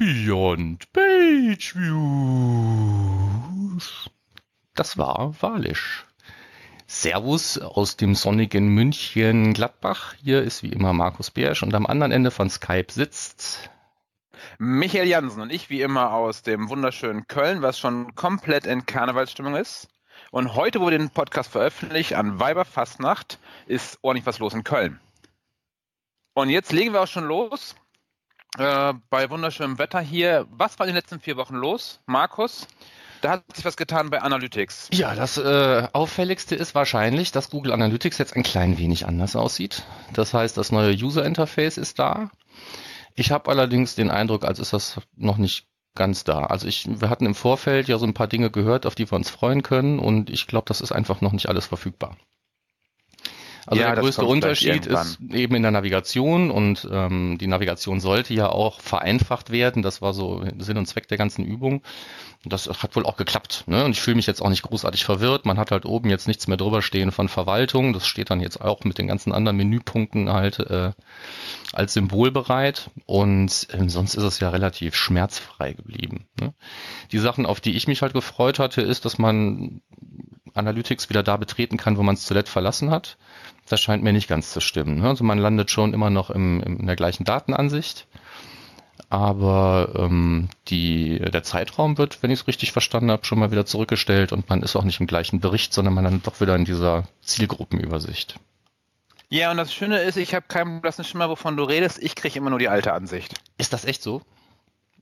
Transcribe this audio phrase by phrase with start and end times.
[0.00, 2.08] Beyond Page Views.
[4.74, 6.06] Das war Walisch.
[6.86, 10.14] Servus aus dem sonnigen München Gladbach.
[10.22, 13.68] Hier ist wie immer Markus Bärsch und am anderen Ende von Skype sitzt
[14.56, 19.54] Michael Jansen und ich wie immer aus dem wunderschönen Köln, was schon komplett in Karnevalsstimmung
[19.54, 19.88] ist.
[20.30, 24.98] Und heute wurde den Podcast veröffentlicht an Weiberfastnacht, ist ordentlich was los in Köln.
[26.32, 27.76] Und jetzt legen wir auch schon los.
[28.58, 30.46] Äh, bei wunderschönem Wetter hier.
[30.50, 32.00] Was war in den letzten vier Wochen los?
[32.06, 32.66] Markus?
[33.20, 34.88] Da hat sich was getan bei Analytics.
[34.92, 39.82] Ja, das äh, auffälligste ist wahrscheinlich, dass Google Analytics jetzt ein klein wenig anders aussieht.
[40.14, 42.30] Das heißt, das neue User Interface ist da.
[43.14, 46.46] Ich habe allerdings den Eindruck, als ist das noch nicht ganz da.
[46.46, 49.16] Also ich, wir hatten im Vorfeld ja so ein paar Dinge gehört, auf die wir
[49.16, 52.16] uns freuen können und ich glaube, das ist einfach noch nicht alles verfügbar.
[53.70, 58.34] Also ja, der größte Unterschied ist eben in der Navigation und ähm, die Navigation sollte
[58.34, 59.82] ja auch vereinfacht werden.
[59.82, 61.80] Das war so Sinn und Zweck der ganzen Übung.
[62.44, 63.62] Das hat wohl auch geklappt.
[63.68, 63.84] Ne?
[63.84, 65.46] Und ich fühle mich jetzt auch nicht großartig verwirrt.
[65.46, 67.92] Man hat halt oben jetzt nichts mehr drüber stehen von Verwaltung.
[67.92, 70.90] Das steht dann jetzt auch mit den ganzen anderen Menüpunkten halt äh,
[71.72, 72.90] als Symbol bereit.
[73.06, 76.26] Und ähm, sonst ist es ja relativ schmerzfrei geblieben.
[76.40, 76.54] Ne?
[77.12, 79.80] Die Sachen, auf die ich mich halt gefreut hatte, ist, dass man
[80.54, 83.16] Analytics wieder da betreten kann, wo man es zuletzt verlassen hat.
[83.68, 85.00] Das scheint mir nicht ganz zu stimmen.
[85.00, 85.08] Ne?
[85.08, 88.06] Also man landet schon immer noch im, im, in der gleichen Datenansicht
[89.10, 93.66] aber ähm, die, der Zeitraum wird, wenn ich es richtig verstanden habe, schon mal wieder
[93.66, 96.64] zurückgestellt und man ist auch nicht im gleichen Bericht, sondern man dann doch wieder in
[96.64, 98.36] dieser Zielgruppenübersicht.
[99.28, 102.00] Ja, und das Schöne ist, ich habe keinen blassen Schimmer, wovon du redest.
[102.00, 103.34] Ich kriege immer nur die alte Ansicht.
[103.58, 104.22] Ist das echt so?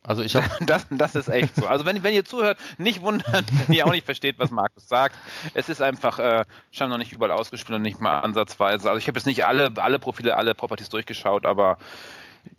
[0.03, 1.67] Also ich habe das, das ist echt so.
[1.67, 5.17] Also wenn, wenn ihr zuhört, nicht wundern, wenn ihr auch nicht versteht, was Markus sagt.
[5.55, 8.89] Es ist einfach äh, schon noch nicht überall ausgespielt und nicht mal ansatzweise.
[8.89, 11.79] Also ich habe jetzt nicht alle alle Profile, alle Properties durchgeschaut, aber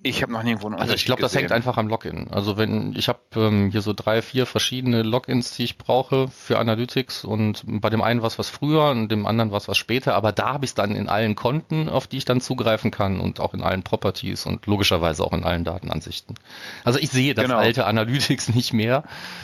[0.01, 2.27] ich habe noch nirgendwo einen Also ich glaube, das hängt einfach am Login.
[2.31, 6.59] Also wenn ich habe ähm, hier so drei, vier verschiedene Logins, die ich brauche für
[6.59, 10.31] Analytics und bei dem einen was was früher und dem anderen was was später, aber
[10.31, 13.39] da habe ich es dann in allen Konten, auf die ich dann zugreifen kann und
[13.39, 16.35] auch in allen Properties und logischerweise auch in allen Datenansichten.
[16.83, 17.57] Also ich sehe das genau.
[17.57, 19.03] alte Analytics nicht mehr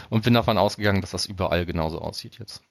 [0.10, 2.64] und bin davon ausgegangen, dass das überall genauso aussieht jetzt.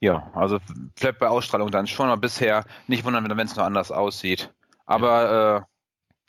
[0.00, 0.58] Ja, also
[0.96, 4.50] vielleicht bei Ausstrahlung dann schon, aber bisher nicht wundern, wenn es nur anders aussieht.
[4.86, 5.56] Aber ja.
[5.58, 5.62] äh,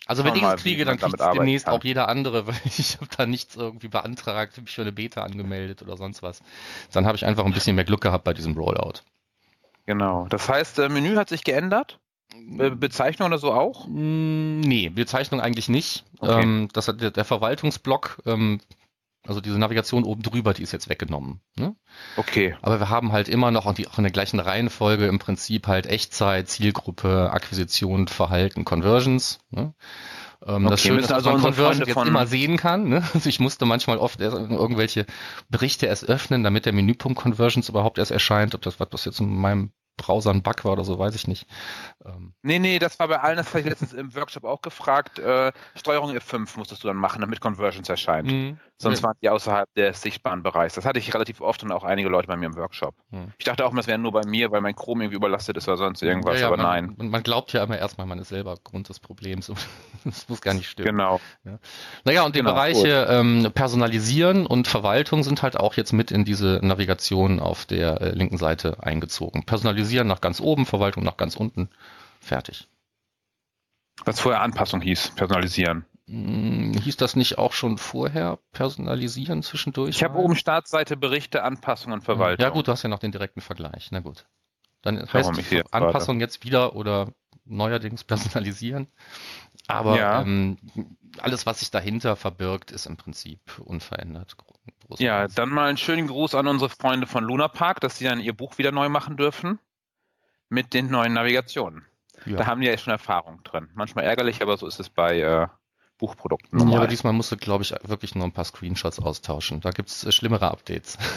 [0.07, 1.75] also wenn ich es kriege, dann kriegt es demnächst kann.
[1.75, 5.81] auch jeder andere, weil ich habe da nichts irgendwie beantragt, mich für eine Beta angemeldet
[5.81, 6.41] oder sonst was.
[6.91, 9.01] Dann habe ich einfach ein bisschen mehr Glück gehabt bei diesem Rollout.
[9.85, 10.27] Genau.
[10.29, 11.99] Das heißt, äh, Menü hat sich geändert?
[12.33, 13.87] Bezeichnung oder so auch?
[13.87, 16.05] Mm, nee, Bezeichnung eigentlich nicht.
[16.19, 16.41] Okay.
[16.41, 18.61] Ähm, das hat der, der Verwaltungsblock ähm,
[19.25, 21.41] also diese Navigation oben drüber, die ist jetzt weggenommen.
[21.55, 21.75] Ne?
[22.17, 22.55] Okay.
[22.61, 26.49] Aber wir haben halt immer noch, auch in der gleichen Reihenfolge im Prinzip halt Echtzeit,
[26.49, 29.39] Zielgruppe, Akquisition, Verhalten, Conversions.
[29.51, 29.73] Ne?
[30.45, 32.89] Ähm, okay, das Schöne ist, dass also man Conversion jetzt immer sehen kann.
[32.89, 33.03] Ne?
[33.13, 35.05] Also ich musste manchmal oft irgendwelche
[35.49, 38.55] Berichte erst öffnen, damit der Menüpunkt Conversions überhaupt erst erscheint.
[38.55, 41.45] Ob das was jetzt in meinem Browser ein Bug war oder so, weiß ich nicht.
[42.05, 42.33] Ähm.
[42.41, 45.19] Nee, nee, das war bei allen, das habe ich letztens im Workshop auch gefragt.
[45.19, 48.27] Äh, Steuerung F5 musstest du dann machen, damit Conversions erscheint.
[48.27, 48.59] Mhm.
[48.81, 49.03] Sonst ja.
[49.03, 50.73] waren die außerhalb des sichtbaren Bereichs.
[50.73, 52.95] Das hatte ich relativ oft und auch einige Leute bei mir im Workshop.
[53.11, 53.31] Mhm.
[53.37, 55.77] Ich dachte auch, das wäre nur bei mir, weil mein Chrome irgendwie überlastet ist oder
[55.77, 56.95] sonst irgendwas, ja, ja, aber man, nein.
[56.97, 59.51] Und man glaubt ja immer erstmal, man ist selber Grund des Problems.
[60.03, 60.97] das muss gar nicht stimmen.
[60.97, 61.21] Genau.
[61.43, 61.59] Ja.
[62.05, 66.25] Naja, und die genau, Bereiche ähm, Personalisieren und Verwaltung sind halt auch jetzt mit in
[66.25, 69.45] diese Navigation auf der äh, linken Seite eingezogen.
[69.45, 71.69] Personalisieren nach ganz oben, Verwaltung nach ganz unten.
[72.19, 72.67] Fertig.
[74.05, 75.85] Was vorher Anpassung hieß, personalisieren.
[76.11, 79.95] Hm, hieß das nicht auch schon vorher personalisieren zwischendurch?
[79.95, 82.43] Ich habe oben Startseite Berichte, Anpassungen, Verwaltung.
[82.43, 83.91] Ja gut, du hast ja noch den direkten Vergleich.
[83.91, 84.25] Na gut.
[84.81, 86.25] Dann heißt die Anpassung weiter.
[86.25, 87.13] jetzt wieder oder
[87.45, 88.87] neuerdings personalisieren.
[89.67, 90.21] Aber ja.
[90.21, 90.57] ähm,
[91.19, 94.35] alles, was sich dahinter verbirgt, ist im Prinzip unverändert.
[94.97, 98.19] Ja, dann mal einen schönen Gruß an unsere Freunde von Luna Park, dass sie dann
[98.19, 99.59] ihr Buch wieder neu machen dürfen
[100.49, 101.85] mit den neuen Navigationen.
[102.25, 102.35] Ja.
[102.35, 103.69] Da haben die ja schon Erfahrung drin.
[103.75, 105.47] Manchmal ärgerlich, aber so ist es bei äh,
[106.01, 106.57] Buchprodukten.
[106.57, 106.73] Normal.
[106.73, 109.61] Ja, aber diesmal musst du, glaube ich, wirklich nur ein paar Screenshots austauschen.
[109.61, 110.97] Da gibt es äh, schlimmere Updates.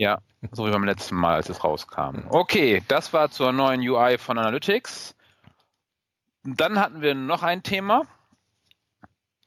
[0.00, 0.18] Ja,
[0.52, 2.28] so wie beim letzten Mal, als es rauskam.
[2.28, 5.16] Okay, das war zur neuen UI von Analytics.
[6.44, 8.06] Dann hatten wir noch ein Thema.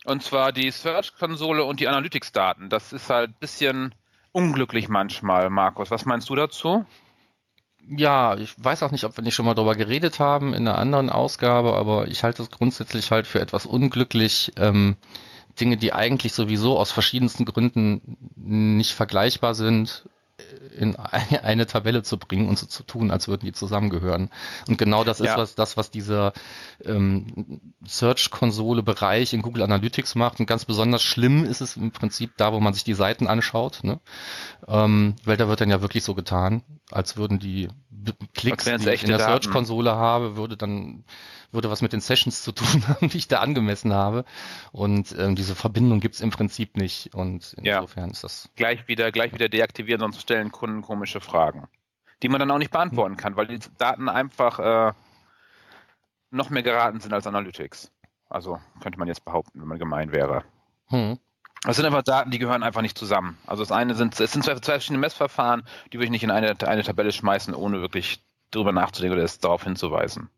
[0.03, 2.67] Und zwar die Search-Konsole und die Analytics-Daten.
[2.67, 3.95] Das ist halt ein bisschen
[4.33, 5.89] unglücklich manchmal, Markus.
[5.89, 6.85] Was meinst du dazu?
[7.87, 10.77] Ja, ich weiß auch nicht, ob wir nicht schon mal darüber geredet haben in einer
[10.77, 14.95] anderen Ausgabe, aber ich halte es grundsätzlich halt für etwas unglücklich, ähm,
[15.59, 20.07] Dinge, die eigentlich sowieso aus verschiedensten Gründen nicht vergleichbar sind,
[20.77, 20.95] in
[21.43, 24.29] eine Tabelle zu bringen und so zu tun, als würden die zusammengehören.
[24.67, 25.25] Und genau das ja.
[25.25, 26.33] ist was, das, was dieser
[26.83, 30.39] ähm, Search-Konsole-Bereich in Google Analytics macht.
[30.39, 33.83] Und ganz besonders schlimm ist es im Prinzip da, wo man sich die Seiten anschaut,
[33.83, 33.99] ne?
[34.67, 37.69] ähm, weil da wird dann ja wirklich so getan, als würden die
[38.33, 41.03] Klicks, die ich in der Search-Konsole habe, würde dann
[41.51, 44.25] würde was mit den Sessions zu tun haben, die ich da angemessen habe.
[44.71, 47.13] Und ähm, diese Verbindung gibt's im Prinzip nicht.
[47.13, 48.11] Und insofern ja.
[48.11, 48.49] ist das.
[48.55, 51.67] Gleich wieder, gleich wieder deaktivieren, sonst stellen Kunden komische Fragen.
[52.23, 54.93] Die man dann auch nicht beantworten kann, weil die Daten einfach äh,
[56.29, 57.91] noch mehr geraten sind als Analytics.
[58.29, 60.45] Also könnte man jetzt behaupten, wenn man gemein wäre.
[60.87, 61.19] Hm.
[61.63, 63.37] Das sind einfach Daten, die gehören einfach nicht zusammen.
[63.45, 66.31] Also das eine sind, es sind zwei, zwei verschiedene Messverfahren, die würde ich nicht in
[66.31, 70.29] eine, eine Tabelle schmeißen, ohne wirklich drüber nachzudenken oder es darauf hinzuweisen.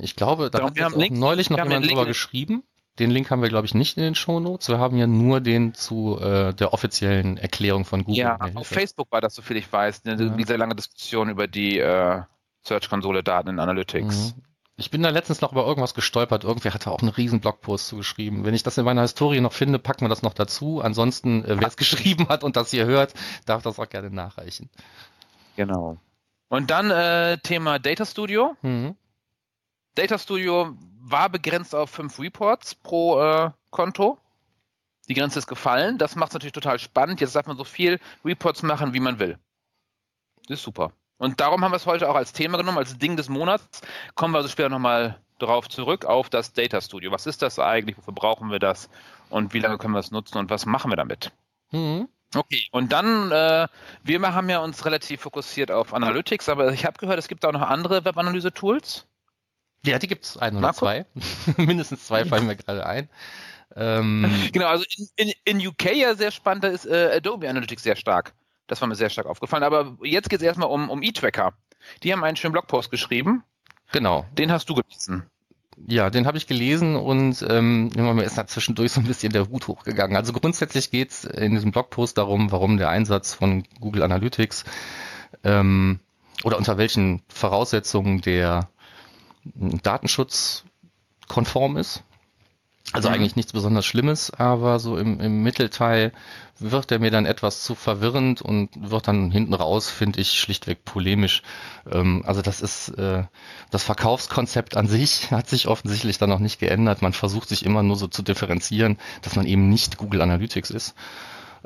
[0.00, 2.64] Ich glaube, da hat jetzt Link, neulich noch jemand drüber geschrieben.
[2.98, 4.68] Den Link haben wir, glaube ich, nicht in den Shownotes.
[4.68, 8.18] Wir haben ja nur den zu äh, der offiziellen Erklärung von Google.
[8.18, 10.46] Ja, auf Facebook war das, soviel ich weiß, eine ja.
[10.46, 12.20] sehr lange Diskussion über die äh,
[12.64, 14.34] Search-Konsole-Daten in Analytics.
[14.36, 14.42] Mhm.
[14.76, 16.44] Ich bin da letztens noch über irgendwas gestolpert.
[16.44, 18.44] Irgendwer hatte auch einen riesen Blogpost zugeschrieben.
[18.44, 20.80] Wenn ich das in meiner Historie noch finde, packen wir das noch dazu.
[20.80, 23.14] Ansonsten, äh, wer es geschrieben hat und das hier hört,
[23.46, 24.70] darf das auch gerne nachreichen.
[25.56, 25.98] Genau.
[26.48, 28.56] Und dann äh, Thema Data Studio.
[28.62, 28.96] Mhm.
[29.94, 34.18] Data Studio war begrenzt auf fünf Reports pro äh, Konto.
[35.08, 35.98] Die Grenze ist gefallen.
[35.98, 37.20] Das macht es natürlich total spannend.
[37.20, 39.38] Jetzt darf man so viel Reports machen, wie man will.
[40.48, 40.92] Das ist super.
[41.18, 43.80] Und darum haben wir es heute auch als Thema genommen, als Ding des Monats.
[44.14, 47.10] Kommen wir also später nochmal darauf zurück, auf das Data Studio.
[47.10, 47.96] Was ist das eigentlich?
[47.98, 48.88] Wofür brauchen wir das?
[49.28, 50.38] Und wie lange können wir es nutzen?
[50.38, 51.32] Und was machen wir damit?
[51.72, 52.08] Mhm.
[52.34, 53.68] Okay, und dann, äh,
[54.02, 57.52] wir haben ja uns relativ fokussiert auf Analytics, aber ich habe gehört, es gibt auch
[57.52, 59.06] noch andere Webanalyse-Tools.
[59.84, 60.78] Ja, die gibt's ein oder Marco?
[60.78, 61.06] zwei.
[61.56, 63.08] Mindestens zwei fallen mir gerade ein.
[63.74, 64.84] Ähm, genau, also
[65.16, 68.34] in, in, in, UK ja sehr spannend, da ist äh, Adobe Analytics sehr stark.
[68.66, 69.64] Das war mir sehr stark aufgefallen.
[69.64, 71.54] Aber jetzt geht es erstmal um, um E-Tracker.
[72.02, 73.42] Die haben einen schönen Blogpost geschrieben.
[73.90, 74.24] Genau.
[74.38, 75.24] Den hast du gelesen.
[75.86, 79.48] Ja, den habe ich gelesen und ähm, mir ist da zwischendurch so ein bisschen der
[79.48, 80.16] Hut hochgegangen.
[80.16, 84.64] Also grundsätzlich geht es in diesem Blogpost darum, warum der Einsatz von Google Analytics
[85.44, 85.98] ähm,
[86.44, 88.68] oder unter welchen Voraussetzungen der
[89.44, 92.02] datenschutzkonform ist.
[92.92, 93.14] Also mhm.
[93.14, 96.12] eigentlich nichts besonders Schlimmes, aber so im, im Mittelteil
[96.58, 100.84] wird er mir dann etwas zu verwirrend und wird dann hinten raus, finde ich, schlichtweg
[100.84, 101.42] polemisch.
[101.90, 103.24] Ähm, also das ist äh,
[103.70, 107.02] das Verkaufskonzept an sich hat sich offensichtlich dann noch nicht geändert.
[107.02, 110.94] Man versucht sich immer nur so zu differenzieren, dass man eben nicht Google Analytics ist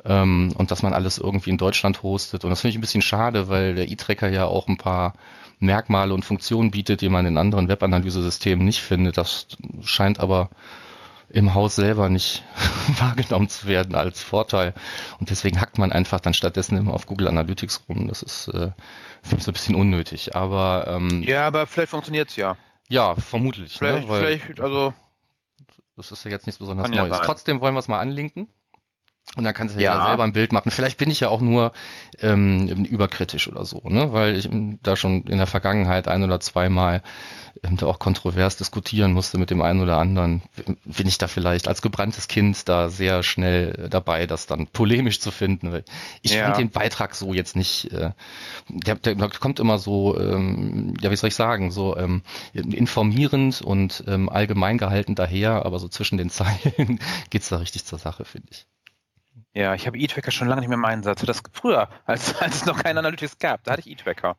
[0.05, 2.45] ähm, und dass man alles irgendwie in Deutschland hostet.
[2.45, 5.15] Und das finde ich ein bisschen schade, weil der E-Tracker ja auch ein paar
[5.59, 9.17] Merkmale und Funktionen bietet, die man in anderen Webanalyse-Systemen nicht findet.
[9.17, 9.47] Das
[9.83, 10.51] scheint aber
[11.29, 12.45] im Haus selber nicht
[12.99, 14.75] wahrgenommen zu werden als Vorteil.
[15.19, 18.09] Und deswegen hackt man einfach dann stattdessen immer auf Google Analytics rum.
[18.09, 18.71] Das ist, äh,
[19.23, 20.37] finde ich, so ein bisschen unnötig.
[20.37, 22.57] Aber ähm, ja, aber vielleicht funktioniert's ja.
[22.89, 23.81] Ja, vermutlich.
[23.81, 23.89] Ne?
[23.89, 24.09] Vielleicht, ne?
[24.09, 24.95] Weil, vielleicht, also
[25.97, 27.11] das ist ja jetzt nichts besonders Neues.
[27.11, 28.49] Ja Trotzdem wollen wir es mal anlinken.
[29.35, 29.95] Und dann kannst du ja.
[29.95, 30.71] ja selber ein Bild machen.
[30.71, 31.73] Vielleicht bin ich ja auch nur
[32.23, 34.13] ähm, überkritisch oder so, ne?
[34.13, 34.49] weil ich
[34.83, 37.03] da schon in der Vergangenheit ein oder zweimal
[37.63, 40.43] ähm, da auch kontrovers diskutieren musste mit dem einen oder anderen.
[40.85, 45.31] Bin ich da vielleicht als gebranntes Kind da sehr schnell dabei, das dann polemisch zu
[45.31, 45.83] finden.
[46.23, 46.45] Ich ja.
[46.45, 48.13] fand den Beitrag so jetzt nicht, äh,
[48.69, 52.23] der, der kommt immer so, ähm, ja wie soll ich sagen, so ähm,
[52.55, 57.99] informierend und ähm, allgemein gehalten daher, aber so zwischen den Zeilen geht's da richtig zur
[57.99, 58.67] Sache, finde ich.
[59.57, 61.23] Ja, ich habe E-Tracker schon lange nicht mehr im Einsatz.
[61.23, 64.37] Das früher, als, als es noch keinen Analytics gab, da hatte ich E-Tracker.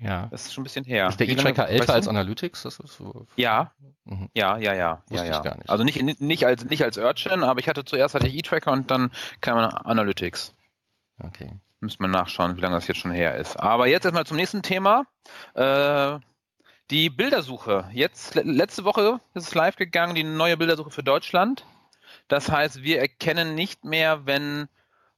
[0.00, 0.28] Ja.
[0.30, 1.08] Das ist schon ein bisschen her.
[1.08, 2.62] Ist der E-Tracker älter als Analytics?
[2.62, 3.72] Das ist so ja.
[4.04, 4.30] Mhm.
[4.32, 5.42] ja, ja, ja, ja, ja.
[5.42, 5.68] Nicht.
[5.68, 8.90] Also nicht, nicht als nicht als Urchin, aber ich hatte zuerst hatte ich E-Tracker und
[8.90, 9.10] dann
[9.42, 10.54] kam Analytics.
[11.22, 11.50] Okay.
[11.80, 13.60] Müssen wir nachschauen, wie lange das jetzt schon her ist.
[13.60, 15.04] Aber jetzt erstmal zum nächsten Thema.
[15.54, 16.18] Äh,
[16.90, 17.90] die Bildersuche.
[17.92, 21.66] Jetzt letzte Woche ist es live gegangen, die neue Bildersuche für Deutschland.
[22.28, 24.68] Das heißt, wir erkennen nicht mehr, wenn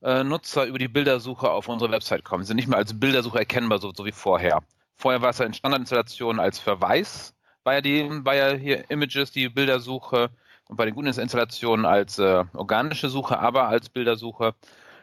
[0.02, 2.44] äh, Nutzer über die Bildersuche auf unsere Website kommen.
[2.44, 4.62] Sie sind nicht mehr als Bildersuche erkennbar, so, so wie vorher.
[4.96, 9.32] Vorher war es ja in Standardinstallationen als Verweis, war ja, die, war ja hier Images,
[9.32, 10.30] die Bildersuche
[10.68, 14.54] und bei den guten Installationen als äh, organische Suche, aber als Bildersuche.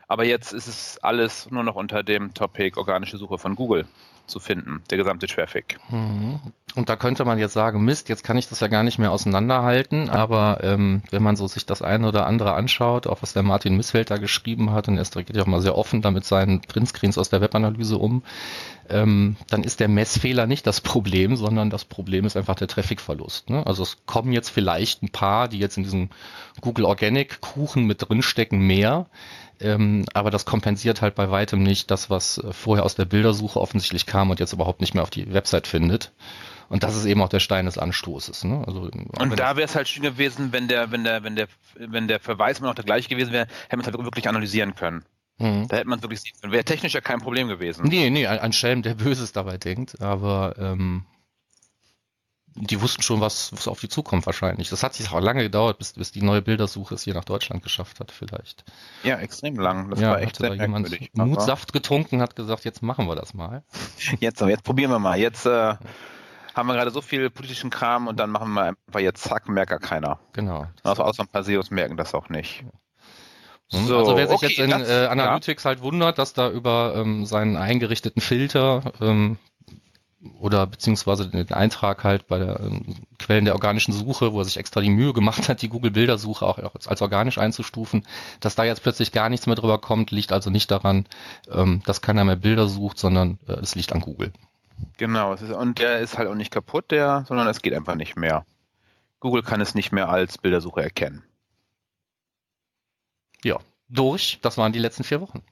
[0.07, 3.85] Aber jetzt ist es alles nur noch unter dem Topic organische Suche von Google.
[4.27, 5.79] zu finden, der gesamte Traffic.
[5.89, 6.39] Mhm.
[6.75, 9.11] Und da könnte man jetzt sagen, Mist, jetzt kann ich das ja gar nicht mehr
[9.11, 13.41] auseinanderhalten, aber ähm, wenn man so sich das eine oder andere anschaut, auch was der
[13.41, 16.61] Martin Missfeld da geschrieben hat, und er geht ja auch mal sehr offen damit seinen
[16.61, 18.21] Printscreens aus der Webanalyse um,
[18.89, 23.49] ähm, dann ist der Messfehler nicht das Problem, sondern das Problem ist einfach der Trafficverlust.
[23.49, 23.65] Ne?
[23.65, 26.09] Also es kommen jetzt vielleicht ein paar, die jetzt in diesem
[26.61, 29.07] Google Organic Kuchen mit drinstecken, mehr.
[29.59, 33.59] Ähm, aber das kompensiert halt bei weitem nicht das, was äh, vorher aus der Bildersuche
[33.59, 36.11] offensichtlich kam und jetzt überhaupt nicht mehr auf die Website findet.
[36.69, 38.43] Und das ist eben auch der Stein des Anstoßes.
[38.43, 38.63] Ne?
[38.67, 42.07] Also, und da wäre es halt schön gewesen, wenn der, wenn der, wenn der, wenn
[42.07, 45.05] der Verweis immer noch der gleiche gewesen wäre, hätte man es halt wirklich analysieren können.
[45.37, 45.67] Mhm.
[45.69, 46.51] Da hätte man es wirklich sehen können.
[46.51, 47.87] Wäre technisch ja kein Problem gewesen.
[47.87, 51.05] Nee, nee, ein, ein Schelm, der Böses dabei denkt, aber ähm,
[52.59, 54.69] die wussten schon, was, was auf die zukommt wahrscheinlich.
[54.69, 57.63] Das hat sich auch lange gedauert, bis, bis die neue Bildersuche es hier nach Deutschland
[57.63, 58.65] geschafft hat, vielleicht.
[59.03, 59.89] Ja, extrem lang.
[59.89, 63.33] Das ja, war echt sehr da jemand Mutsaft getrunken, hat gesagt, jetzt machen wir das
[63.33, 63.63] mal.
[64.19, 65.17] Jetzt, jetzt probieren wir mal.
[65.17, 65.75] Jetzt äh,
[66.53, 69.69] haben wir gerade so viel politischen Kram und dann machen wir einfach jetzt zack, merkt
[69.69, 70.19] gar keiner.
[70.33, 70.65] Genau.
[70.83, 72.63] Also außer ein paar SEOs merken das auch nicht.
[73.69, 75.69] So, also wer sich okay, jetzt in das, äh, Analytics ja.
[75.69, 79.37] halt wundert, dass da über ähm, seinen eingerichteten Filter ähm,
[80.39, 84.57] oder beziehungsweise den Eintrag halt bei der ähm, Quellen der organischen Suche, wo er sich
[84.57, 88.03] extra die Mühe gemacht hat, die Google-Bildersuche auch als organisch einzustufen,
[88.39, 91.05] dass da jetzt plötzlich gar nichts mehr drüber kommt, liegt also nicht daran,
[91.51, 94.31] ähm, dass keiner mehr Bilder sucht, sondern äh, es liegt an Google.
[94.97, 98.15] Genau, ist, und der ist halt auch nicht kaputt, der, sondern es geht einfach nicht
[98.15, 98.45] mehr.
[99.19, 101.23] Google kann es nicht mehr als Bildersuche erkennen.
[103.43, 103.59] Ja,
[103.89, 105.43] durch, das waren die letzten vier Wochen.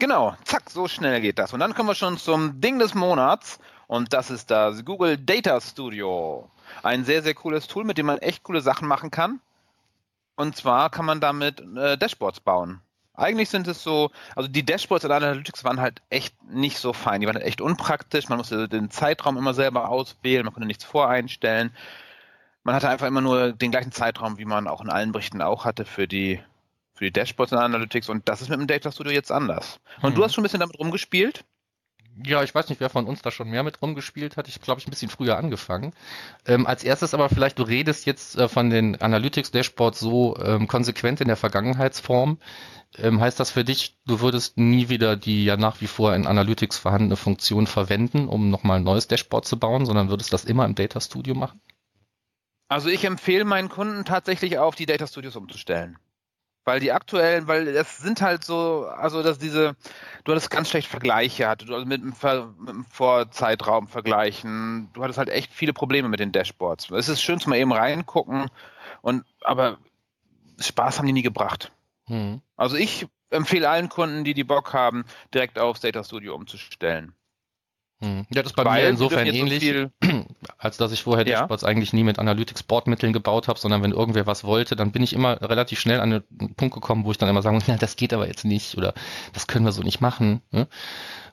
[0.00, 1.52] Genau, zack, so schnell geht das.
[1.52, 5.60] Und dann kommen wir schon zum Ding des Monats und das ist das Google Data
[5.60, 6.48] Studio.
[6.84, 9.40] Ein sehr, sehr cooles Tool, mit dem man echt coole Sachen machen kann.
[10.36, 12.80] Und zwar kann man damit äh, Dashboards bauen.
[13.14, 17.20] Eigentlich sind es so, also die Dashboards in Analytics waren halt echt nicht so fein.
[17.20, 18.28] Die waren halt echt unpraktisch.
[18.28, 21.72] Man musste den Zeitraum immer selber auswählen, man konnte nichts voreinstellen.
[22.62, 25.64] Man hatte einfach immer nur den gleichen Zeitraum, wie man auch in allen Berichten auch
[25.64, 26.40] hatte für die
[26.98, 29.80] für die Dashboards in Analytics und das ist mit dem Data Studio jetzt anders.
[30.02, 30.14] Und hm.
[30.16, 31.44] du hast schon ein bisschen damit rumgespielt?
[32.26, 34.48] Ja, ich weiß nicht, wer von uns da schon mehr mit rumgespielt hat.
[34.48, 35.94] Ich glaube, ich ein bisschen früher angefangen.
[36.46, 41.20] Ähm, als erstes aber vielleicht, du redest jetzt äh, von den Analytics-Dashboards so ähm, konsequent
[41.20, 42.38] in der Vergangenheitsform.
[42.96, 46.26] Ähm, heißt das für dich, du würdest nie wieder die ja nach wie vor in
[46.26, 50.64] Analytics vorhandene Funktion verwenden, um nochmal ein neues Dashboard zu bauen, sondern würdest das immer
[50.64, 51.60] im Data Studio machen?
[52.66, 55.98] Also ich empfehle meinen Kunden tatsächlich auf die Data Studios umzustellen.
[56.64, 59.74] Weil die aktuellen, weil es sind halt so, also dass diese,
[60.24, 65.02] du hattest ganz schlecht Vergleiche, hatte du also mit Ver, mit dem Vorzeitraum vergleichen, du
[65.02, 66.90] hattest halt echt viele Probleme mit den Dashboards.
[66.90, 68.50] Es ist schön zu mal eben reingucken
[69.00, 69.78] und aber
[70.60, 71.72] Spaß haben die nie gebracht.
[72.06, 72.42] Hm.
[72.56, 77.14] Also ich empfehle allen Kunden, die die Bock haben, direkt aufs Data Studio umzustellen.
[78.00, 78.26] Hm.
[78.32, 80.08] Ja, das ist bei Weil mir insofern ähnlich, so
[80.58, 81.40] als dass ich vorher ja.
[81.40, 85.12] Dashboards eigentlich nie mit Analytics-Bordmitteln gebaut habe, sondern wenn irgendwer was wollte, dann bin ich
[85.12, 87.96] immer relativ schnell an einen Punkt gekommen, wo ich dann immer sagen muss, ja, das
[87.96, 88.94] geht aber jetzt nicht oder
[89.32, 90.42] das können wir so nicht machen.
[90.52, 90.68] Ne?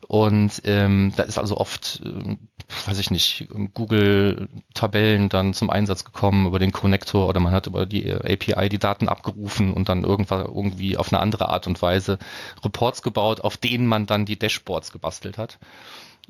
[0.08, 2.38] Und ähm, da ist also oft, äh,
[2.88, 7.86] weiß ich nicht, Google-Tabellen dann zum Einsatz gekommen über den Connector oder man hat über
[7.86, 12.20] die API die Daten abgerufen und dann irgendwann irgendwie auf eine andere Art und Weise
[12.64, 15.60] Reports gebaut, auf denen man dann die Dashboards gebastelt hat.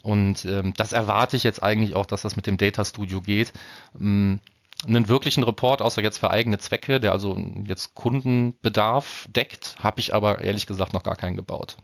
[0.04, 3.54] Und ähm, das erwarte ich jetzt eigentlich auch, dass das mit dem Data Studio geht.
[4.00, 4.40] Ähm,
[4.88, 10.14] einen wirklichen Report, außer jetzt für eigene Zwecke, der also jetzt Kundenbedarf deckt, habe ich
[10.14, 11.78] aber ehrlich gesagt noch gar keinen gebaut.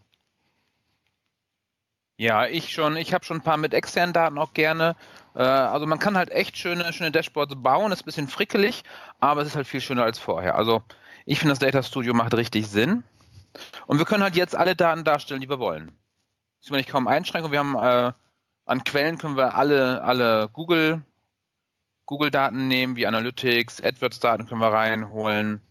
[2.18, 2.98] Ja, ich schon.
[2.98, 4.96] Ich habe schon ein paar mit externen Daten auch gerne.
[5.34, 7.92] Äh, also man kann halt echt schöne, schöne Dashboards bauen.
[7.92, 8.84] Ist ein bisschen frickelig,
[9.20, 10.56] aber es ist halt viel schöner als vorher.
[10.56, 10.84] Also
[11.26, 13.04] ich finde, das Data Studio macht richtig Sinn.
[13.88, 15.92] Und wir können halt jetzt alle Daten darstellen, die wir wollen
[16.62, 17.52] ist man nicht kaum Einschränkungen.
[17.52, 18.14] Wir haben äh,
[18.66, 21.02] an Quellen können wir alle, alle Google,
[22.06, 25.62] Google-Daten nehmen, wie Analytics, AdWords-Daten können wir reinholen.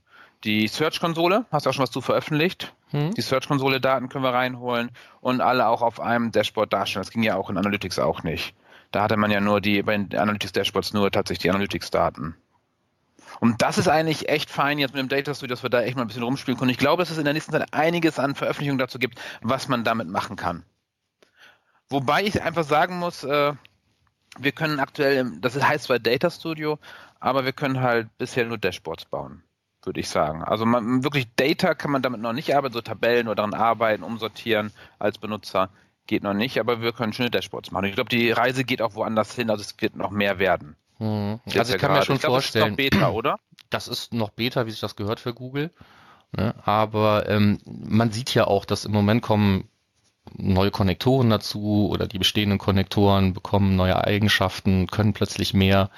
[0.45, 2.75] Die Search-Konsole, hast du auch schon was zu veröffentlicht?
[2.91, 3.13] Hm.
[3.15, 7.05] Die Search-Konsole-Daten können wir reinholen und alle auch auf einem Dashboard darstellen.
[7.05, 8.55] Das ging ja auch in Analytics auch nicht.
[8.91, 12.35] Da hatte man ja nur die, bei den Analytics-Dashboards nur tatsächlich die Analytics-Daten.
[13.39, 15.97] Und das ist eigentlich echt fein jetzt mit dem Data Studio, dass wir da echt
[15.97, 16.71] mal ein bisschen rumspielen können.
[16.71, 19.85] Ich glaube, dass es in der nächsten Zeit einiges an Veröffentlichungen dazu gibt, was man
[19.85, 20.65] damit machen kann.
[21.91, 23.53] Wobei ich einfach sagen muss, äh,
[24.39, 26.79] wir können aktuell, das heißt zwar Data Studio,
[27.19, 29.43] aber wir können halt bisher nur Dashboards bauen,
[29.83, 30.43] würde ich sagen.
[30.45, 34.05] Also man, wirklich Data kann man damit noch nicht arbeiten, so Tabellen oder daran arbeiten,
[34.05, 35.71] umsortieren als Benutzer
[36.07, 37.85] geht noch nicht, aber wir können schöne Dashboards machen.
[37.85, 40.77] Ich glaube, die Reise geht auch woanders hin, also es wird noch mehr werden.
[40.99, 41.41] Hm.
[41.57, 42.77] Also ich kann mir schon glaub, vorstellen.
[42.77, 43.39] Das ist noch Beta, oder?
[43.71, 45.71] Das ist noch Beta, wie sich das gehört für Google.
[46.33, 46.55] Ne?
[46.65, 49.69] Aber ähm, man sieht ja auch, dass im Moment kommen
[50.37, 55.91] neue Konnektoren dazu oder die bestehenden Konnektoren bekommen neue Eigenschaften, können plötzlich mehr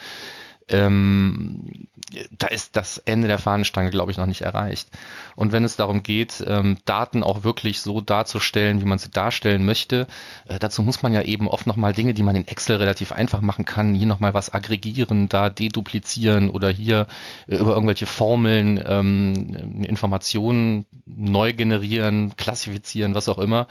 [0.69, 1.89] ähm,
[2.31, 4.89] da ist das Ende der Fahnenstange, glaube ich, noch nicht erreicht.
[5.35, 9.65] Und wenn es darum geht, ähm, Daten auch wirklich so darzustellen, wie man sie darstellen
[9.65, 10.07] möchte,
[10.47, 13.41] äh, dazu muss man ja eben oft nochmal Dinge, die man in Excel relativ einfach
[13.41, 17.07] machen kann, hier nochmal was aggregieren, da deduplizieren oder hier
[17.47, 23.67] äh, über irgendwelche Formeln ähm, Informationen neu generieren, klassifizieren, was auch immer.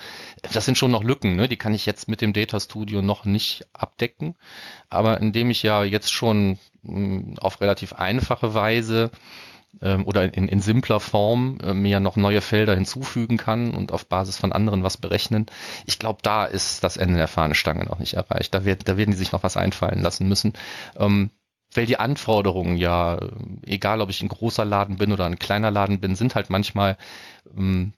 [0.54, 1.48] Das sind schon noch Lücken, ne?
[1.48, 4.36] die kann ich jetzt mit dem Data Studio noch nicht abdecken.
[4.90, 6.60] Aber indem ich ja jetzt schon
[7.40, 9.12] auf relativ einfache Weise
[9.82, 14.08] ähm, oder in, in simpler Form äh, mir noch neue Felder hinzufügen kann und auf
[14.08, 15.46] Basis von anderen was berechnen.
[15.86, 18.54] Ich glaube, da ist das Ende der Fahnenstange noch nicht erreicht.
[18.54, 20.54] Da, wird, da werden die sich noch was einfallen lassen müssen.
[20.98, 21.32] Ähm,
[21.74, 23.18] weil die Anforderungen ja,
[23.66, 26.98] egal ob ich ein großer Laden bin oder ein kleiner Laden bin, sind halt manchmal
[27.58, 27.94] ähm,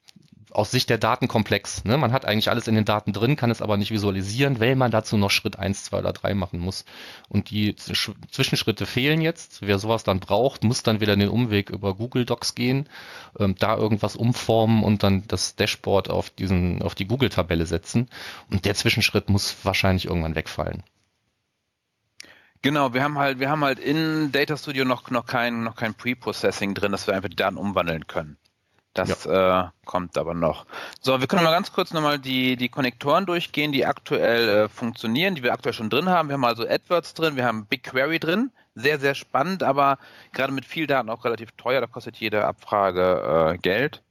[0.53, 1.83] aus Sicht der Daten komplex.
[1.83, 1.97] Ne?
[1.97, 4.91] Man hat eigentlich alles in den Daten drin, kann es aber nicht visualisieren, weil man
[4.91, 6.85] dazu noch Schritt eins, zwei oder drei machen muss.
[7.29, 9.61] Und die Zwischenschritte fehlen jetzt.
[9.61, 12.87] Wer sowas dann braucht, muss dann wieder den Umweg über Google Docs gehen,
[13.39, 18.09] ähm, da irgendwas umformen und dann das Dashboard auf diesen, auf die Google-Tabelle setzen.
[18.49, 20.83] Und der Zwischenschritt muss wahrscheinlich irgendwann wegfallen.
[22.61, 25.95] Genau, wir haben halt, wir haben halt in Data Studio noch, noch kein, noch kein
[25.95, 28.37] Pre-Processing drin, dass wir einfach die Daten umwandeln können.
[28.93, 29.65] Das ja.
[29.65, 30.65] äh, kommt aber noch.
[31.01, 35.33] So, wir können mal ganz kurz nochmal die, die Konnektoren durchgehen, die aktuell äh, funktionieren,
[35.33, 36.29] die wir aktuell schon drin haben.
[36.29, 38.51] Wir haben also AdWords drin, wir haben BigQuery drin.
[38.75, 39.97] Sehr, sehr spannend, aber
[40.31, 41.81] gerade mit viel Daten auch relativ teuer.
[41.81, 44.01] Da kostet jede Abfrage äh, Geld.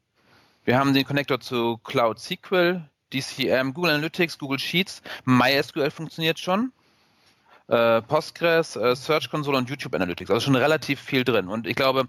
[0.65, 5.03] Wir haben den Konnektor zu Cloud SQL, DCM, Google Analytics, Google Sheets.
[5.25, 6.73] MySQL funktioniert schon.
[7.69, 10.31] Äh, Postgres, äh, Search Console und YouTube Analytics.
[10.31, 11.49] Also schon relativ viel drin.
[11.49, 12.07] Und ich glaube,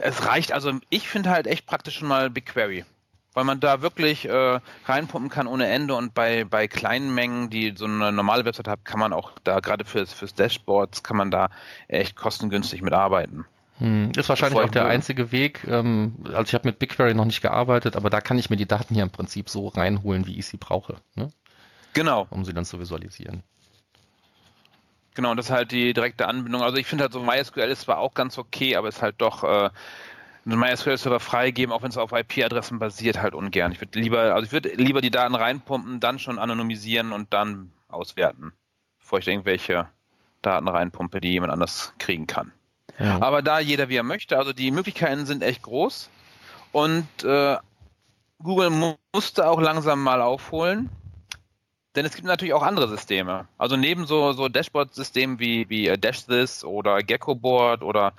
[0.00, 2.84] es reicht, also ich finde halt echt praktisch schon mal BigQuery.
[3.32, 7.74] Weil man da wirklich äh, reinpumpen kann ohne Ende und bei, bei kleinen Mengen, die
[7.76, 11.30] so eine normale Website hat, kann man auch da, gerade fürs, fürs Dashboards, kann man
[11.30, 11.48] da
[11.86, 13.44] echt kostengünstig mitarbeiten.
[13.78, 15.64] Hm, ist wahrscheinlich auch der einzige Weg.
[15.68, 18.66] Ähm, also ich habe mit BigQuery noch nicht gearbeitet, aber da kann ich mir die
[18.66, 20.96] Daten hier im Prinzip so reinholen, wie ich sie brauche.
[21.14, 21.30] Ne?
[21.92, 22.26] Genau.
[22.30, 23.44] Um sie dann zu visualisieren.
[25.20, 26.62] Genau, das ist halt die direkte Anbindung.
[26.62, 29.44] Also ich finde halt so MySQL ist zwar auch ganz okay, aber ist halt doch
[29.44, 29.68] äh,
[30.46, 33.70] einen MySQL-Server freigeben, auch wenn es auf IP-Adressen basiert, halt ungern.
[33.70, 37.70] Ich würde lieber, also ich würde lieber die Daten reinpumpen, dann schon anonymisieren und dann
[37.88, 38.54] auswerten,
[38.98, 39.90] bevor ich irgendwelche
[40.40, 42.52] Daten reinpumpe, die jemand anders kriegen kann.
[42.98, 43.20] Ja.
[43.20, 46.08] Aber da jeder wie er möchte, also die Möglichkeiten sind echt groß
[46.72, 47.58] und äh,
[48.42, 48.70] Google
[49.12, 50.88] musste auch langsam mal aufholen.
[51.96, 53.48] Denn es gibt natürlich auch andere Systeme.
[53.58, 58.12] Also neben so, so Dashboard-Systemen wie, wie äh, DashThis oder GeckoBoard oder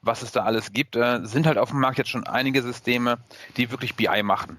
[0.00, 3.18] was es da alles gibt, äh, sind halt auf dem Markt jetzt schon einige Systeme,
[3.56, 4.58] die wirklich BI machen.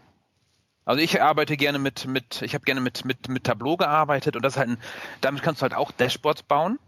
[0.85, 4.43] Also ich arbeite gerne mit, mit ich habe gerne mit, mit, mit Tableau gearbeitet und
[4.43, 4.77] das halt, ein,
[5.21, 6.79] damit kannst du halt auch Dashboards bauen,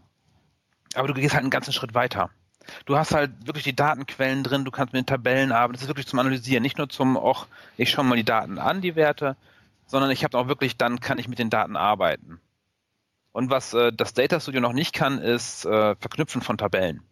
[0.94, 2.30] aber du gehst halt einen ganzen Schritt weiter.
[2.84, 5.88] Du hast halt wirklich die Datenquellen drin, du kannst mit den Tabellen arbeiten, das ist
[5.88, 9.36] wirklich zum Analysieren, nicht nur zum, ach, ich schaue mal die Daten an, die Werte,
[9.92, 12.40] sondern ich habe auch wirklich, dann kann ich mit den Daten arbeiten.
[13.30, 17.02] Und was äh, das Data Studio noch nicht kann, ist äh, Verknüpfen von Tabellen.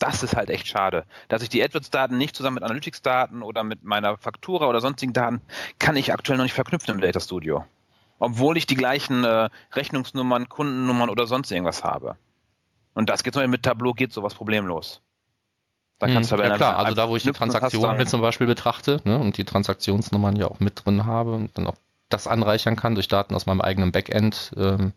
[0.00, 1.04] Das ist halt echt schade.
[1.28, 5.42] Dass ich die AdWords-Daten nicht zusammen mit Analytics-Daten oder mit meiner Faktura oder sonstigen Daten
[5.78, 7.64] kann ich aktuell noch nicht verknüpfen im Data Studio.
[8.18, 12.16] Obwohl ich die gleichen äh, Rechnungsnummern, Kundennummern oder sonst irgendwas habe.
[12.94, 15.02] Und das geht mit Tableau geht sowas problemlos.
[16.00, 18.48] Da kannst hm, du aber ja klar, also da wo ich die Transaktionen zum Beispiel
[18.48, 21.76] betrachte ne, und die Transaktionsnummern ja auch mit drin habe und dann auch
[22.12, 24.52] das anreichern kann durch Daten aus meinem eigenen Backend.
[24.56, 24.92] Ähm.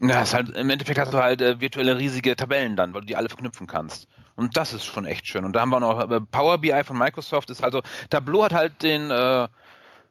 [0.00, 3.06] Ja, ist halt, im Endeffekt hast du halt äh, virtuelle riesige Tabellen dann, weil du
[3.06, 4.08] die alle verknüpfen kannst.
[4.36, 5.44] Und das ist schon echt schön.
[5.44, 8.82] Und da haben wir noch äh, Power BI von Microsoft ist also, Tableau hat halt
[8.82, 9.48] den, äh,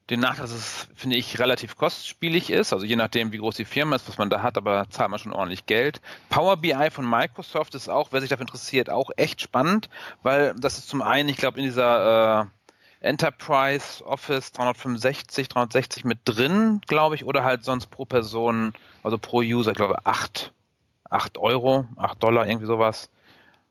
[0.09, 2.73] den Nachteil, dass es, finde ich, relativ kostspielig ist.
[2.73, 5.19] Also je nachdem, wie groß die Firma ist, was man da hat, aber zahlt man
[5.19, 6.01] schon ordentlich Geld.
[6.29, 9.89] Power BI von Microsoft ist auch, wer sich dafür interessiert, auch echt spannend,
[10.23, 12.45] weil das ist zum einen, ich glaube, in dieser äh,
[13.03, 19.39] Enterprise Office 365, 360 mit drin, glaube ich, oder halt sonst pro Person, also pro
[19.39, 20.53] User, ich glaube 8,
[21.09, 23.09] 8 Euro, 8 Dollar, irgendwie sowas.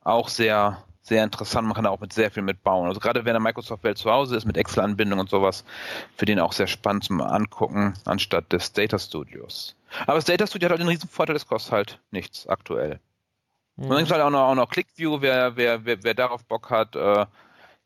[0.05, 1.67] Auch sehr, sehr interessant.
[1.67, 2.89] Man kann da auch mit sehr viel mitbauen.
[2.89, 5.65] Also gerade wenn der Microsoft-Welt zu Hause ist, mit Excel-Anbindung und sowas,
[6.17, 9.75] für den auch sehr spannend zum Angucken, anstatt des Data Studios.
[10.07, 13.01] Aber das Data Studio hat halt den riesen Vorteil, es kostet halt nichts aktuell.
[13.77, 13.85] Mhm.
[13.85, 16.45] Und dann gibt es halt auch noch, auch noch ClickView, wer, wer, wer, wer darauf
[16.45, 16.97] Bock hat.
[16.97, 17.27] Äh,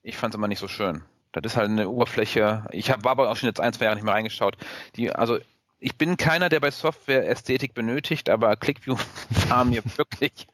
[0.03, 1.03] ich fand es immer nicht so schön.
[1.40, 2.64] Das ist halt eine Oberfläche.
[2.70, 4.57] Ich hab, war aber auch schon jetzt ein, zwei Jahre nicht mehr reingeschaut.
[4.96, 5.38] Die, also
[5.79, 8.96] ich bin keiner, der bei Software Ästhetik benötigt, aber ClickView
[9.49, 10.46] war mir wirklich,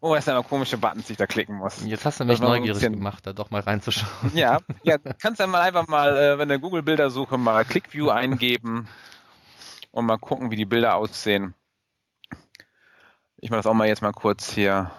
[0.00, 1.84] oh, es sind aber komische Buttons, die ich da klicken muss.
[1.84, 4.32] Jetzt hast du mich neugierig bisschen, gemacht, da doch mal reinzuschauen.
[4.34, 8.88] Ja, ja, kannst ja mal einfach mal, äh, wenn du Google-Bildersuche mal ClickView eingeben
[9.90, 11.54] und mal gucken, wie die Bilder aussehen.
[13.38, 14.90] Ich mache das auch mal jetzt mal kurz hier.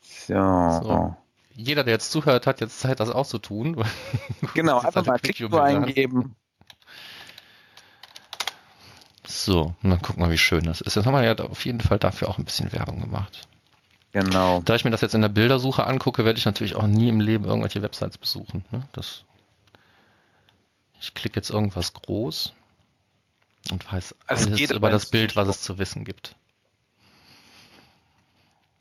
[0.00, 0.34] So.
[0.82, 1.16] so.
[1.54, 3.84] Jeder, der jetzt zuhört, hat jetzt Zeit, das auch zu tun.
[4.54, 6.36] Genau, einfach mal ClickView eingeben.
[9.26, 10.96] So, und dann gucken wir, wie schön das ist.
[10.96, 13.48] Jetzt haben wir ja auf jeden Fall dafür auch ein bisschen Werbung gemacht.
[14.12, 14.60] Genau.
[14.64, 17.20] Da ich mir das jetzt in der Bildersuche angucke, werde ich natürlich auch nie im
[17.20, 18.64] Leben irgendwelche Websites besuchen.
[18.70, 18.86] Ne?
[18.92, 19.24] Das,
[21.00, 22.52] ich klicke jetzt irgendwas groß
[23.70, 26.36] und weiß also alles über das Bild, was es zu wissen gibt.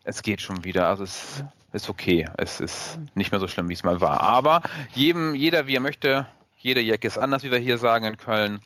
[0.03, 0.87] Es geht schon wieder.
[0.87, 2.27] Also es ist okay.
[2.37, 4.21] Es ist nicht mehr so schlimm, wie es mal war.
[4.21, 4.61] Aber
[4.93, 8.61] jedem, jeder wie er möchte, jeder Jack ist anders, wie wir hier sagen in Köln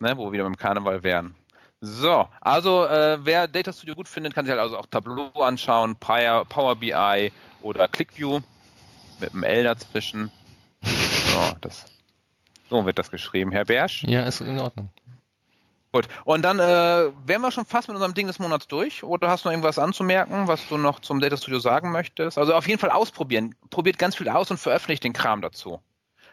[0.00, 1.34] ne, wo wir wieder beim Karneval wären.
[1.80, 5.96] So, also äh, wer Data Studio gut findet, kann sich halt also auch Tableau anschauen,
[5.96, 8.40] Power, Power BI oder ClickView
[9.20, 10.30] mit einem L dazwischen.
[10.82, 11.84] So, das,
[12.70, 14.04] so wird das geschrieben, Herr Bersch.
[14.04, 14.88] Ja, ist in Ordnung.
[15.94, 19.04] Gut, und dann äh, wären wir schon fast mit unserem Ding des Monats durch.
[19.04, 22.36] Oder hast du noch irgendwas anzumerken, was du noch zum Data Studio sagen möchtest?
[22.36, 23.54] Also auf jeden Fall ausprobieren.
[23.70, 25.78] Probiert ganz viel aus und veröffentlicht den Kram dazu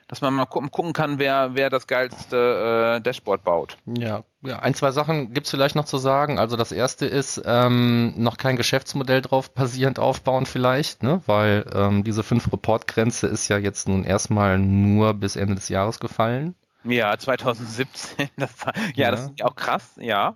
[0.08, 3.78] dass man mal gucken, gucken kann, wer, wer das geilste äh, Dashboard baut.
[3.86, 6.38] Ja, ja, ein, zwei Sachen gibt's vielleicht noch zu sagen.
[6.38, 11.21] Also das erste ist, ähm, noch kein Geschäftsmodell drauf basierend aufbauen vielleicht, ne?
[11.28, 16.56] weil ähm, diese 5-Report-Grenze ist ja jetzt nun erstmal nur bis Ende des Jahres gefallen.
[16.83, 19.11] Ja, 2017, das war, ja, ja.
[19.11, 20.35] das ist auch krass, ja.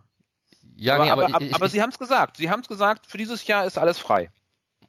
[0.77, 2.37] Ja, aber, nee, aber, aber, ich, aber Sie haben es gesagt.
[2.37, 4.29] Sie haben es gesagt, für dieses Jahr ist alles frei.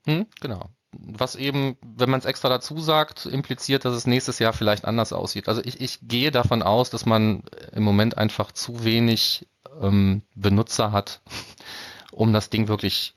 [0.05, 4.53] Hm, genau was eben, wenn man es extra dazu sagt, impliziert, dass es nächstes Jahr
[4.53, 5.49] vielleicht anders aussieht.
[5.49, 7.43] Also ich, ich gehe davon aus, dass man
[7.73, 9.47] im Moment einfach zu wenig
[9.81, 11.21] ähm, Benutzer hat,
[12.13, 13.15] um das Ding wirklich